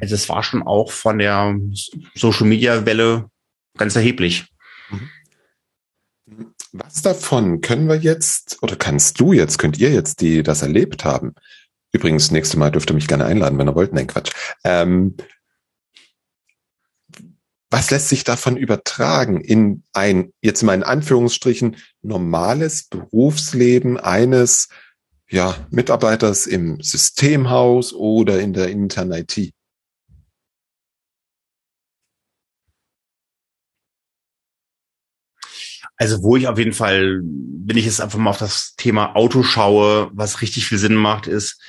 [0.01, 1.57] Also das war schon auch von der
[2.15, 3.31] Social Media Welle
[3.77, 4.47] ganz erheblich.
[6.73, 11.05] Was davon können wir jetzt, oder kannst du jetzt, könnt ihr jetzt, die das erlebt
[11.05, 11.35] haben,
[11.93, 14.33] übrigens, nächstes Mal dürft ihr mich gerne einladen, wenn ihr wollt, nein, Quatsch,
[14.65, 15.17] ähm,
[17.71, 24.69] was lässt sich davon übertragen in ein, jetzt in Anführungsstrichen, normales Berufsleben eines
[25.31, 29.53] ja, Mitarbeiters im Systemhaus oder in der internen IT?
[35.97, 39.43] Also wo ich auf jeden Fall, wenn ich jetzt einfach mal auf das Thema Auto
[39.43, 41.61] schaue, was richtig viel Sinn macht, ist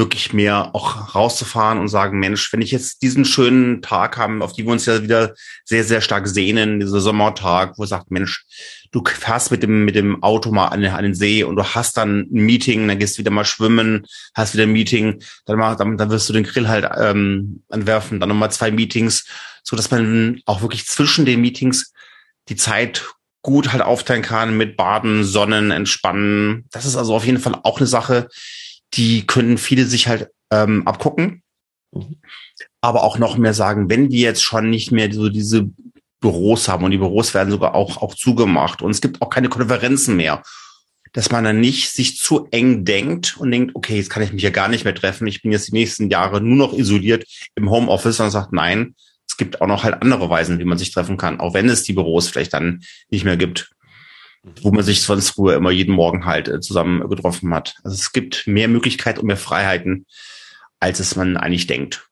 [0.00, 4.54] wirklich mehr auch rauszufahren und sagen, Mensch, wenn ich jetzt diesen schönen Tag haben, auf
[4.54, 5.34] die wir uns ja wieder
[5.64, 8.44] sehr, sehr stark sehnen, dieser Sommertag, wo sagt, Mensch,
[8.90, 11.62] du fährst mit dem, mit dem Auto mal an den, an den See und du
[11.62, 15.58] hast dann ein Meeting, dann gehst du wieder mal schwimmen, hast wieder ein Meeting, dann,
[15.58, 19.26] mal, dann, dann wirst du den Grill halt ähm, anwerfen, dann nochmal zwei Meetings,
[19.62, 21.92] so dass man auch wirklich zwischen den Meetings
[22.48, 23.04] die Zeit
[23.42, 26.64] gut halt aufteilen kann mit Baden, Sonnen, Entspannen.
[26.70, 28.28] Das ist also auf jeden Fall auch eine Sache,
[28.94, 31.42] die können viele sich halt ähm, abgucken.
[31.92, 32.16] Mhm.
[32.80, 35.70] Aber auch noch mehr sagen, wenn wir jetzt schon nicht mehr so diese
[36.20, 39.48] Büros haben und die Büros werden sogar auch, auch zugemacht und es gibt auch keine
[39.48, 40.42] Konferenzen mehr,
[41.12, 44.42] dass man dann nicht sich zu eng denkt und denkt, okay, jetzt kann ich mich
[44.42, 47.24] ja gar nicht mehr treffen, ich bin jetzt die nächsten Jahre nur noch isoliert
[47.54, 48.94] im Homeoffice, sondern sagt, nein,
[49.28, 51.82] es gibt auch noch halt andere Weisen, wie man sich treffen kann, auch wenn es
[51.82, 53.70] die Büros vielleicht dann nicht mehr gibt,
[54.42, 57.76] wo man sich sonst früher immer jeden Morgen halt äh, zusammen getroffen hat.
[57.84, 60.06] Also es gibt mehr Möglichkeiten und mehr Freiheiten,
[60.78, 62.08] als es man eigentlich denkt.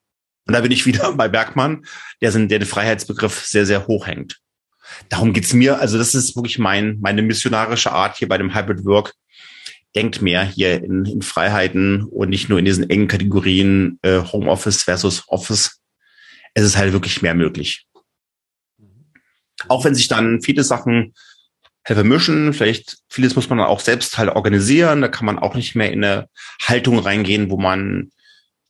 [0.46, 1.84] Und da bin ich wieder bei Bergmann,
[2.20, 4.40] der, sind, der den Freiheitsbegriff sehr, sehr hoch hängt.
[5.10, 8.84] Darum geht's mir, also das ist wirklich mein, meine missionarische Art hier bei dem Hybrid
[8.84, 9.14] Work.
[9.94, 14.82] Denkt mehr hier in, in Freiheiten und nicht nur in diesen engen Kategorien äh, Homeoffice
[14.82, 15.80] versus Office.
[16.54, 17.86] Es ist halt wirklich mehr möglich.
[19.66, 21.14] Auch wenn sich dann viele Sachen
[21.96, 25.92] vermischen, vielleicht vieles muss man auch selbst halt organisieren, da kann man auch nicht mehr
[25.92, 26.28] in eine
[26.62, 28.10] Haltung reingehen, wo man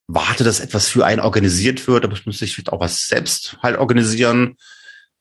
[0.06, 3.78] wartet, dass etwas für einen organisiert wird, es muss sich vielleicht auch was selbst halt
[3.78, 4.56] organisieren.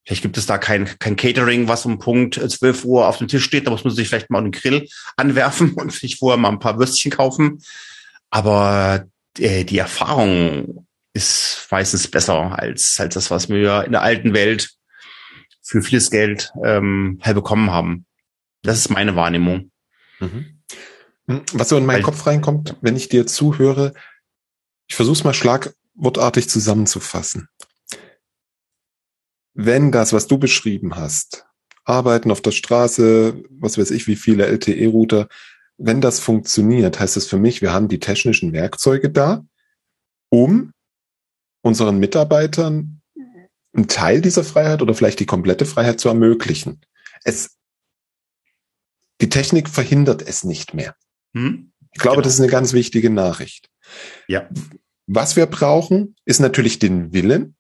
[0.06, 3.44] Vielleicht gibt es da kein, kein Catering, was um Punkt 12 Uhr auf dem Tisch
[3.44, 4.88] steht, da muss man sich vielleicht mal den Grill
[5.18, 7.62] anwerfen und sich vorher mal ein paar Würstchen kaufen.
[8.30, 9.06] Aber
[9.38, 14.77] äh, die Erfahrung ist meistens besser als, als das, was wir in der alten Welt
[15.68, 18.06] für vieles Geld ähm, halt bekommen haben.
[18.64, 19.72] Das ist meine Wahrnehmung.
[20.20, 20.64] Mhm.
[21.52, 23.94] Was so in meinen Weil- Kopf reinkommt, wenn ich dir zuhöre,
[24.88, 27.50] ich versuche es mal schlagwortartig zusammenzufassen.
[29.54, 31.46] Wenn das, was du beschrieben hast,
[31.84, 35.28] Arbeiten auf der Straße, was weiß ich, wie viele LTE-Router,
[35.78, 39.46] wenn das funktioniert, heißt das für mich, wir haben die technischen Werkzeuge da,
[40.30, 40.72] um
[41.62, 42.97] unseren Mitarbeitern
[43.78, 46.82] einen Teil dieser Freiheit oder vielleicht die komplette Freiheit zu ermöglichen.
[47.24, 47.58] Es,
[49.22, 50.96] die Technik verhindert es nicht mehr.
[51.34, 51.72] Hm?
[51.94, 52.24] Ich glaube, Genau.
[52.26, 53.70] das ist eine ganz wichtige Nachricht.
[54.28, 54.50] Ja.
[55.06, 57.56] Was wir brauchen, ist natürlich den Willen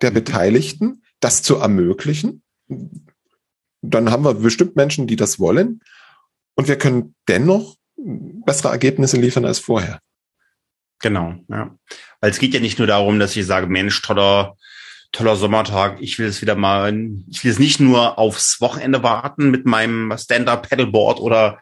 [0.00, 0.14] der Mhm.
[0.14, 2.42] Beteiligten, das zu ermöglichen.
[3.80, 5.80] dann haben wir bestimmt Menschen, die das wollen.
[6.56, 10.00] Und wir können dennoch bessere Ergebnisse liefern als vorher.
[11.00, 11.76] Genau, ja.
[12.20, 14.56] Weil es geht ja nicht nur darum, dass ich sage, Mensch, toller,
[15.12, 16.94] toller Sommertag, ich will es wieder mal,
[17.28, 21.58] ich will es nicht nur aufs Wochenende warten mit meinem Stand-Up-Paddleboard oder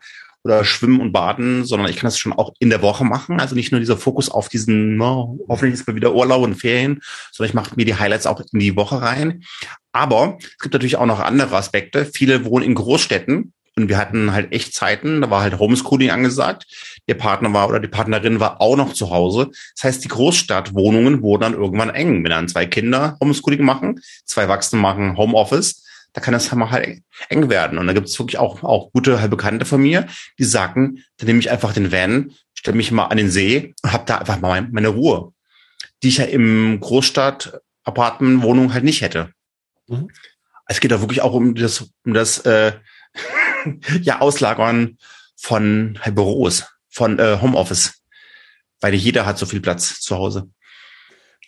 [0.47, 3.41] oder Schwimmen und Baden, sondern ich kann das schon auch in der Woche machen.
[3.41, 7.01] Also nicht nur dieser Fokus auf diesen, no, hoffentlich ist mal wieder Urlaub und Ferien,
[7.33, 9.43] sondern ich mache mir die Highlights auch in die Woche rein.
[9.91, 12.07] Aber es gibt natürlich auch noch andere Aspekte.
[12.07, 16.67] Viele wohnen in Großstädten und wir hatten halt echt Zeiten, da war halt Homeschooling angesagt.
[17.09, 19.51] Der Partner war oder die Partnerin war auch noch zu Hause.
[19.75, 22.25] Das heißt, die Großstadtwohnungen wurden dann irgendwann eng.
[22.25, 27.51] Wenn dann zwei Kinder Homeschooling machen, zwei Erwachsene machen Homeoffice, da kann das halt eng
[27.51, 27.77] werden.
[27.77, 30.07] Und da gibt es wirklich auch, auch gute halt Bekannte von mir,
[30.39, 33.93] die sagen, dann nehme ich einfach den Van, stelle mich mal an den See und
[33.93, 35.35] habe da einfach mal meine Ruhe,
[36.03, 39.33] die ich ja im Großstadt Apartment Wohnung halt nicht hätte.
[39.87, 40.09] Mhm.
[40.67, 42.73] Es geht da wirklich auch um das, um das äh,
[44.03, 44.99] ja Auslagern
[45.37, 48.03] von halt Büros, von äh, Homeoffice,
[48.81, 50.49] weil nicht jeder hat so viel Platz zu Hause.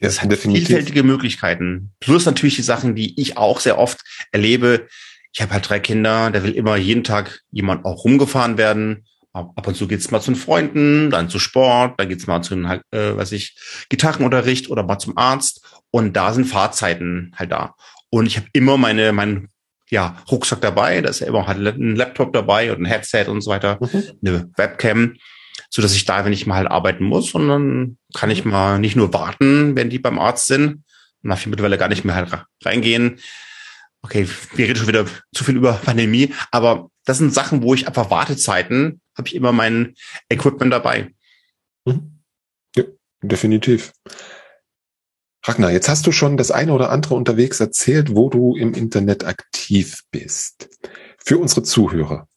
[0.01, 0.67] Das ja, hat definitiv.
[0.67, 1.93] vielfältige Möglichkeiten.
[2.01, 4.01] Plus natürlich die Sachen, die ich auch sehr oft
[4.31, 4.87] erlebe.
[5.33, 9.05] Ich habe halt drei Kinder, da will immer jeden Tag jemand auch rumgefahren werden.
[9.33, 12.55] Ab und zu geht's mal zu den Freunden, dann zu Sport, dann geht's mal zu
[12.55, 13.57] einem, äh, was ich,
[13.89, 15.65] Gitarrenunterricht oder mal zum Arzt.
[15.91, 17.75] Und da sind Fahrzeiten halt da.
[18.11, 19.49] Und ich habe immer meine, meinen
[19.91, 23.41] ja, Rucksack dabei, da ist ja immer halt ein Laptop dabei und ein Headset und
[23.41, 24.05] so weiter, mhm.
[24.23, 25.15] eine Webcam
[25.71, 28.79] so dass ich da, wenn ich mal halt arbeiten muss, und dann kann ich mal
[28.79, 30.85] nicht nur warten, wenn die beim Arzt sind,
[31.23, 32.31] und darf ich mittlerweile gar nicht mehr halt
[32.65, 33.19] reingehen.
[34.03, 37.87] Okay, wir reden schon wieder zu viel über Pandemie, aber das sind Sachen, wo ich
[37.87, 39.95] einfach Wartezeiten, habe ich immer mein
[40.29, 41.11] Equipment dabei.
[41.85, 42.21] Mhm.
[42.77, 42.85] Ja,
[43.23, 43.93] definitiv.
[45.49, 49.25] Ragnar, jetzt hast du schon das eine oder andere unterwegs erzählt, wo du im Internet
[49.25, 50.69] aktiv bist.
[51.25, 52.29] Für unsere Zuhörer,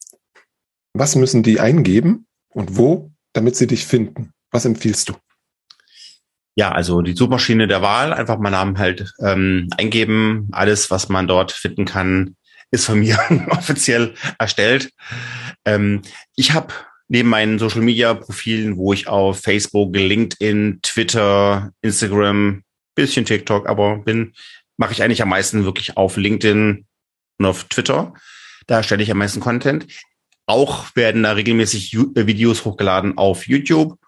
[0.94, 4.32] was müssen die eingeben und wo damit sie dich finden?
[4.50, 5.14] Was empfiehlst du?
[6.54, 10.48] Ja, also die Suchmaschine der Wahl, einfach mal Namen halt ähm, eingeben.
[10.52, 12.36] Alles, was man dort finden kann,
[12.70, 13.18] ist von mir
[13.50, 14.90] offiziell erstellt.
[15.64, 16.02] Ähm,
[16.36, 16.74] ich habe
[17.08, 22.62] neben meinen Social Media Profilen, wo ich auf Facebook, LinkedIn, Twitter, Instagram,
[22.94, 24.34] bisschen TikTok, aber bin,
[24.76, 26.86] mache ich eigentlich am meisten wirklich auf LinkedIn
[27.38, 28.14] und auf Twitter.
[28.66, 29.86] Da stelle ich am meisten Content.
[30.46, 33.98] Auch werden da regelmäßig äh, Videos hochgeladen auf YouTube.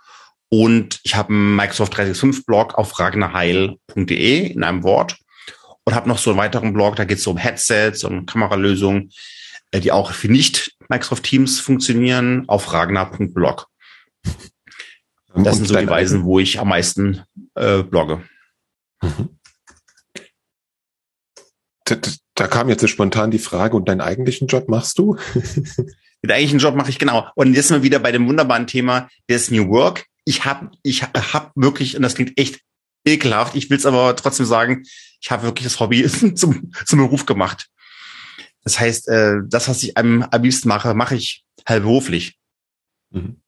[0.49, 5.16] Und ich habe einen Microsoft 365 Blog auf ragnarheil.de in einem Wort
[5.85, 9.11] und habe noch so einen weiteren Blog, da geht es so um Headsets und Kameralösungen,
[9.70, 13.66] äh, die auch für nicht Microsoft Teams funktionieren, auf ragnar.blog.
[15.37, 17.22] Das sind so die Weisen, wo ich am meisten
[17.57, 18.22] äh, blogge.
[19.05, 19.28] Mhm.
[21.84, 21.96] Da,
[22.34, 25.16] da kam jetzt spontan die Frage, und deinen eigentlichen Job machst du?
[26.22, 27.28] Den eigentlichen Job mache ich genau.
[27.34, 30.07] Und jetzt sind wir wieder bei dem wunderbaren Thema des New Work.
[30.24, 32.61] Ich habe ich hab wirklich, und das klingt echt
[33.07, 34.84] ekelhaft, ich will es aber trotzdem sagen,
[35.20, 37.68] ich habe wirklich das Hobby zum, zum Beruf gemacht.
[38.62, 42.38] Das heißt, äh, das, was ich am, am liebsten mache, mache ich halt beruflich.
[43.11, 43.42] Mhm.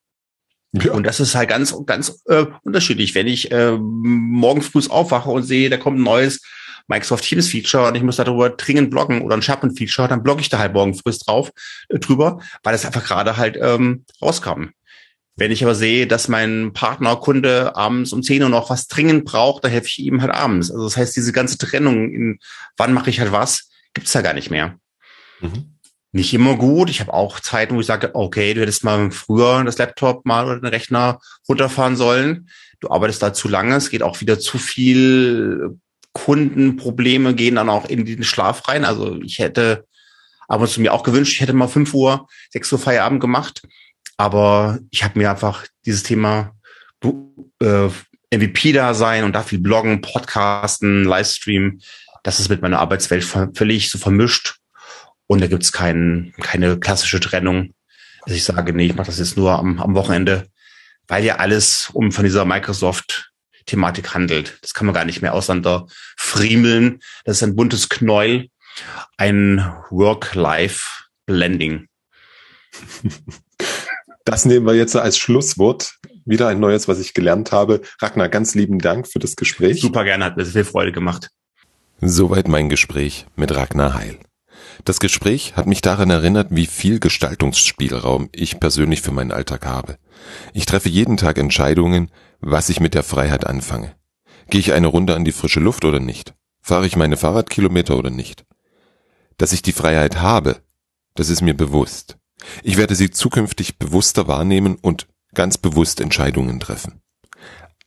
[0.73, 0.93] Ja.
[0.93, 3.15] Und das ist halt ganz, ganz äh, unterschiedlich.
[3.15, 6.43] Wenn ich äh, morgen früh aufwache und sehe, da kommt ein neues
[6.89, 10.41] Microsoft Teams Feature und ich muss darüber dringend bloggen oder ein Sharpen Feature, dann blogge
[10.41, 11.51] ich da halt morgen früh drauf
[11.89, 14.71] äh, drüber, weil das einfach gerade halt ähm, rauskam.
[15.39, 19.27] Wenn ich aber sehe, dass mein Partner, Kunde abends um 10 Uhr noch was dringend
[19.27, 20.71] braucht, dann helfe ich ihm halt abends.
[20.71, 22.39] Also das heißt, diese ganze Trennung in
[22.79, 24.79] wann mache ich halt was, gibt's da gar nicht mehr.
[25.41, 25.76] Mhm.
[26.17, 26.89] Nicht immer gut.
[26.89, 30.47] Ich habe auch Zeiten, wo ich sage, okay, du hättest mal früher das Laptop mal
[30.47, 32.49] oder den Rechner runterfahren sollen.
[32.81, 35.79] Du arbeitest da zu lange, es geht auch wieder zu viel
[36.15, 38.87] Kundenprobleme gehen dann auch in den Schlaf rein.
[38.87, 39.85] Also ich hätte
[40.49, 43.61] ab und zu mir auch gewünscht, ich hätte mal fünf Uhr, sechs Uhr Feierabend gemacht.
[44.17, 46.53] Aber ich habe mir einfach dieses Thema
[47.61, 47.91] äh,
[48.35, 51.81] MVP da sein und da viel bloggen, podcasten, Livestream,
[52.23, 53.23] das ist mit meiner Arbeitswelt
[53.55, 54.57] völlig so vermischt.
[55.27, 57.75] Und da gibt's kein, keine klassische Trennung.
[58.23, 60.47] Also ich sage, nee, ich mache das jetzt nur am, am Wochenende,
[61.09, 63.33] weil ja alles um von dieser Microsoft
[63.67, 64.59] Thematik handelt.
[64.63, 67.01] Das kann man gar nicht mehr auseinander friemeln.
[67.25, 68.49] Das ist ein buntes Knäuel,
[69.17, 69.59] ein
[69.91, 71.89] Work-Life-Blending.
[74.25, 75.99] Das nehmen wir jetzt als Schlusswort.
[76.25, 77.83] Wieder ein neues, was ich gelernt habe.
[78.01, 79.81] Ragnar, ganz lieben Dank für das Gespräch.
[79.81, 81.31] Super gerne, hat mir sehr viel Freude gemacht.
[82.01, 84.19] Soweit mein Gespräch mit Ragnar Heil.
[84.85, 89.99] Das Gespräch hat mich daran erinnert, wie viel Gestaltungsspielraum ich persönlich für meinen Alltag habe.
[90.53, 92.11] Ich treffe jeden Tag Entscheidungen,
[92.41, 93.95] was ich mit der Freiheit anfange.
[94.49, 96.35] Gehe ich eine Runde an die frische Luft oder nicht?
[96.61, 98.45] Fahre ich meine Fahrradkilometer oder nicht?
[99.39, 100.61] Dass ich die Freiheit habe,
[101.17, 102.19] Das ist mir bewusst.
[102.63, 107.01] Ich werde sie zukünftig bewusster wahrnehmen und ganz bewusst Entscheidungen treffen.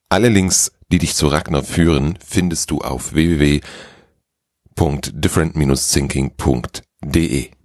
[0.09, 3.13] Alle Links, die dich zu Ragnar führen, findest du auf
[4.79, 7.58] www.different-thinking.de.